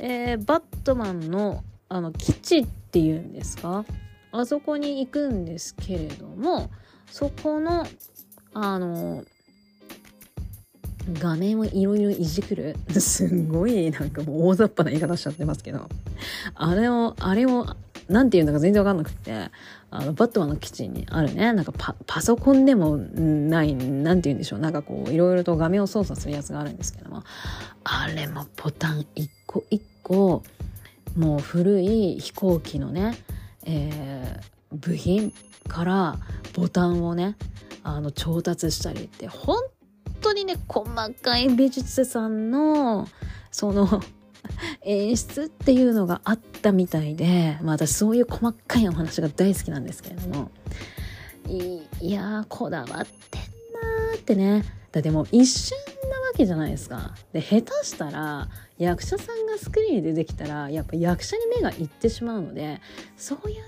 [0.00, 3.84] えー、バットマンのあの基地っていうんですか？
[4.32, 6.70] あそこに行くんですけれども
[7.10, 7.86] そこの
[8.54, 9.24] あの
[11.12, 12.76] 画面をいろいろいじくる。
[13.00, 15.88] すんごいなんかもう大雑把な言い方しちゃってますけど。
[16.54, 17.66] あれを、あれを、
[18.08, 19.50] なんて言うんだか全然わかんなくて、
[19.90, 27.22] あの、バットマンの基地にあるね、なんかパパソコンでもない、なんて言うんでしょう、なんかこう、いろいろと画面を操作するやつがあるんですけども、
[27.84, 30.42] あれもボタン一個一個、
[31.16, 33.16] もう古い飛行機のね、
[33.64, 35.32] えー、部品
[35.68, 36.18] から
[36.54, 37.36] ボタンをね、
[37.82, 39.58] あの、調達したりって、本
[40.20, 43.06] 当にね、細かい美術さんの、
[43.50, 44.02] その
[44.82, 50.50] 演出っていうのがあったみたいで、まあ私そういう細かいお話が大好きなんですけれども、
[51.46, 54.64] いいや、こだわってんなーってね。
[54.92, 55.76] だってもう一瞬
[56.10, 57.14] なわけじゃないですか。
[57.32, 58.48] で、下手したら、
[58.78, 62.80] 役者さんがスクリーンに出てきたら、やっぱ役者に目がいってしまうので、
[63.16, 63.62] そういうね、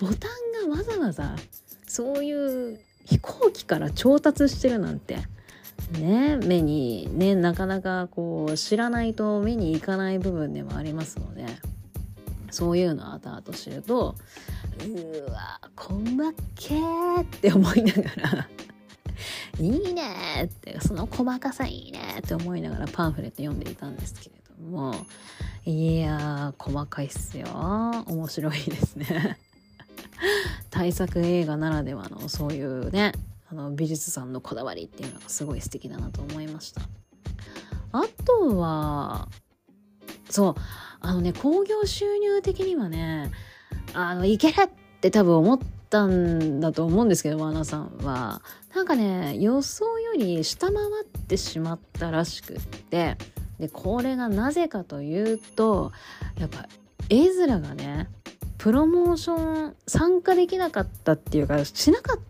[0.00, 0.28] ボタ
[0.64, 1.36] ンがわざわざ、
[1.86, 5.18] そういう飛行機から調達してるなんて、
[6.00, 11.46] ね目にねなかなかこう知らないと目にいかない部分でもありますので
[12.50, 14.14] そういうのを後々知ると
[14.84, 16.00] うわ細
[16.56, 18.48] けーって思いながら
[19.58, 24.94] いいねってその細かさいいねって思いながらパンフレット読んでいたんですけれども
[25.64, 27.46] いやー細かいっすよ。
[28.06, 29.38] 面白いですね。
[30.70, 33.12] 大作映画ならではのそういうね
[33.50, 36.82] あの美術さんのこだわりっていうのがすごい素敵だなと思いました。
[37.92, 39.28] あとは
[40.30, 40.54] そう
[41.00, 43.30] あのね興行収入的にはね
[43.94, 44.70] あのいけるっ
[45.00, 45.58] て多分思っ
[45.88, 48.42] たんだと思うんですけどワーナーさんは
[48.74, 53.16] なんかね予想より下回ってしまったらしくって
[53.58, 55.92] でこれがなぜかというと
[56.38, 56.66] やっぱ
[57.08, 58.08] 絵面がね
[58.58, 62.20] プロモーション参加できなかったっていうかしなかっ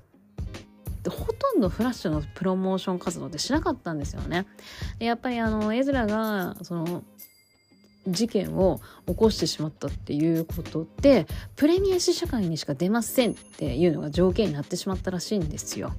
[1.02, 4.44] たほとんどフラッシュのプロモーション活動ってしなかったんですよね。
[4.98, 7.04] でやっぱりあのエズラがその
[8.06, 11.26] 事件を起こしてしまったっていうことで
[11.56, 15.92] プレミア試写会にしか出ませんっていうのが条件になってしまったらしいんですよ。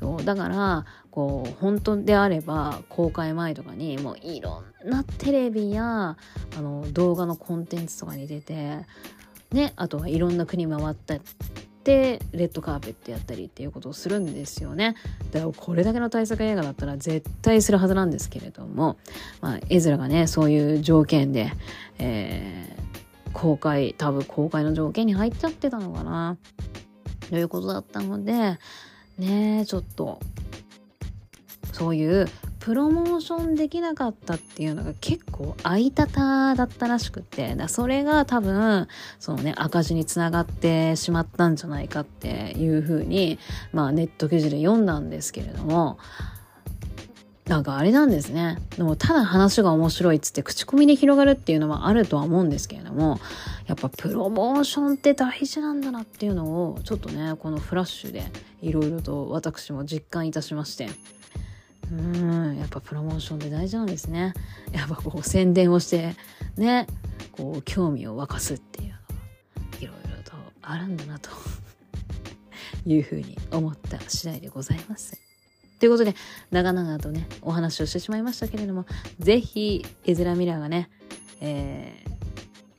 [0.00, 6.16] そうだからこう本当であれば公開前とかにもういろんなテレビや
[6.56, 8.86] あの動画のコンテンツとかに出て
[9.50, 11.16] ねあとはいろんな国回った
[11.88, 14.94] てレッドカーペットやったりっていうことをするんですよね。
[15.32, 18.98] だからこれだけの対策映画だったら絶対するはずなんですけれども、
[19.40, 21.50] まあ、エズラがねそういう条件で、
[21.98, 26.36] えー、公開多分公開の条件に入っちゃってたのかな
[27.30, 28.58] ということだったので
[29.18, 30.20] ねちょっと
[31.78, 32.28] そういう
[32.58, 38.88] プロモーションできなかったっていうのが結構あいたただったらしくてだそれが多分
[39.20, 43.38] そのね赤字につながってしまったんじゃないかっていうふうに
[43.72, 45.98] まあネット記事で読んだんですけれども
[47.46, 48.58] なんかあれなんですね。
[48.76, 53.20] でもただ話が面白いっつって口コミで広がるっていうのはあるとは思うんですけれども、
[53.66, 58.24] やっぱプロモーションって大事なんだなっていうのをちょっとね、このフラッシュで
[58.60, 60.90] いろいろと私も実感いたしまして。
[61.90, 64.34] うん、やっぱプロモーションって大事なんですね。
[64.72, 66.14] やっぱこう宣伝をして、
[66.56, 66.86] ね、
[67.32, 69.00] こう興味を沸かすっていうのは、
[69.80, 70.32] いろいろと
[70.62, 71.30] あるんだなと
[72.84, 75.18] いうふうに思った次第でございます。
[75.78, 76.14] ということで、
[76.50, 78.84] 長々とね、お話をしてしまいましたけれども、
[79.20, 80.90] ぜひ、エズラ・ミラーがね、
[81.40, 82.10] えー、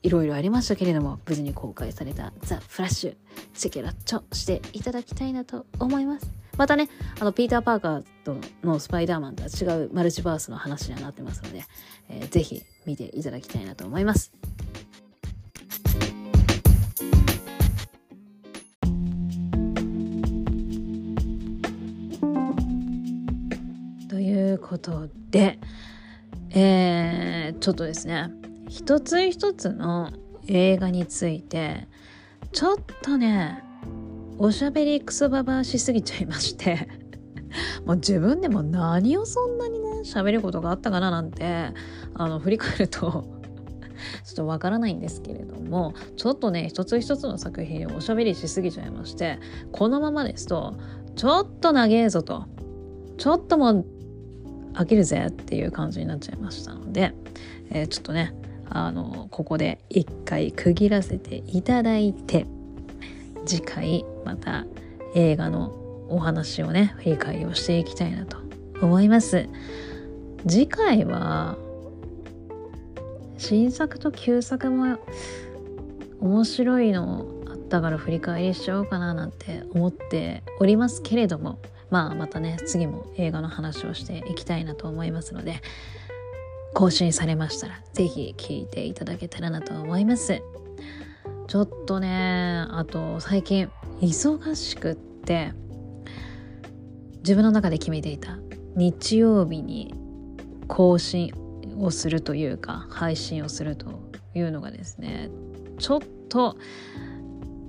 [0.03, 3.15] いろいろありましたけれども、無事に公開されたザ・フラッシュ、
[3.53, 6.39] チェケラッチョしていただきたいなと思います。
[6.60, 6.90] またね、
[7.22, 8.36] あの、ピーター・パーカーと
[8.68, 11.64] のスパイダーマンとは違うマルチバースの話にはなってますので、
[12.10, 14.34] えー、ぜひ見ていただきたいなと思います。
[24.10, 25.60] ということで、
[26.49, 28.31] えー、ちょっとですね
[28.68, 30.11] 一つ一つの
[30.48, 31.88] 映画について
[32.52, 33.64] ちょっとね
[34.41, 36.88] おしゃべりクソババアしすぎちゃいまして。
[37.86, 41.74] もう自分でも何をそんなにね喋ることがあったかななんて
[42.14, 42.99] あの振り返ると
[44.24, 49.40] ちょっとわからないんですけれどもちょっとね一つ一つの作品をおしゃべりしすぎちゃいまして
[49.72, 50.76] このままですと
[51.16, 52.45] ちょっと長えぞと
[53.18, 53.86] ちょっともう
[54.74, 57.16] 飽きるぜっていう感じになっちゃいましたので、
[57.72, 58.36] えー、ちょっとね
[58.70, 62.45] あのここで一回区切らせていただいて
[63.50, 64.68] 次回また
[65.16, 65.74] 映画の
[66.08, 68.38] お話をね振り返りをしていきたいなと
[68.80, 69.50] 思います。
[70.48, 71.58] 次回は
[73.40, 75.00] 新作と旧作も
[76.22, 81.58] 面白いのあったから振り返りしちゃおうかななんて思っておりますけれども
[81.90, 85.64] まあまたね次も映画の話をしていきたいなと思いますので
[86.76, 90.44] 更新されましたら是非聞いていただけたらなと思います。
[91.50, 93.72] ちょっとねあと最近
[94.02, 95.52] 忙しくって
[97.18, 98.38] 自分の中で決めていた
[98.76, 99.96] 日曜日に
[100.68, 101.34] 更新
[101.80, 103.88] をするというか配信をすると
[104.36, 105.32] いうのがですね
[105.80, 106.00] ちょっ
[106.30, 106.56] と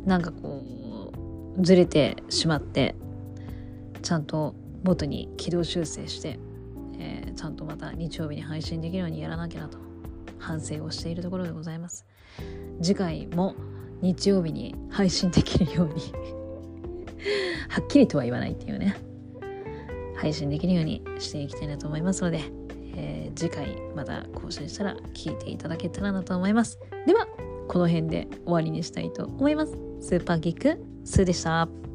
[0.05, 1.11] なんかこ
[1.57, 2.94] うずれてしまって
[4.02, 4.55] ちゃんと
[4.85, 6.39] 元に軌道修正して、
[6.98, 9.78] えー、ちゃんとまた日曜日に配信できるようにやらなきゃなと
[10.39, 12.10] 反省をしているところでございます。
[12.82, 13.55] 次回も
[14.01, 15.94] 日曜日に配信できるように。
[17.69, 18.97] はっきりとは言わないっていうね。
[20.16, 22.40] 配信できるようにしていきたいなと思いますので、
[22.94, 26.78] えー、次回また更新したら聞いていただけたらなと思います。
[27.07, 27.27] では
[27.69, 29.78] この辺で終わりにしたいと思います。
[30.01, 31.89] スーパーギックスーでした。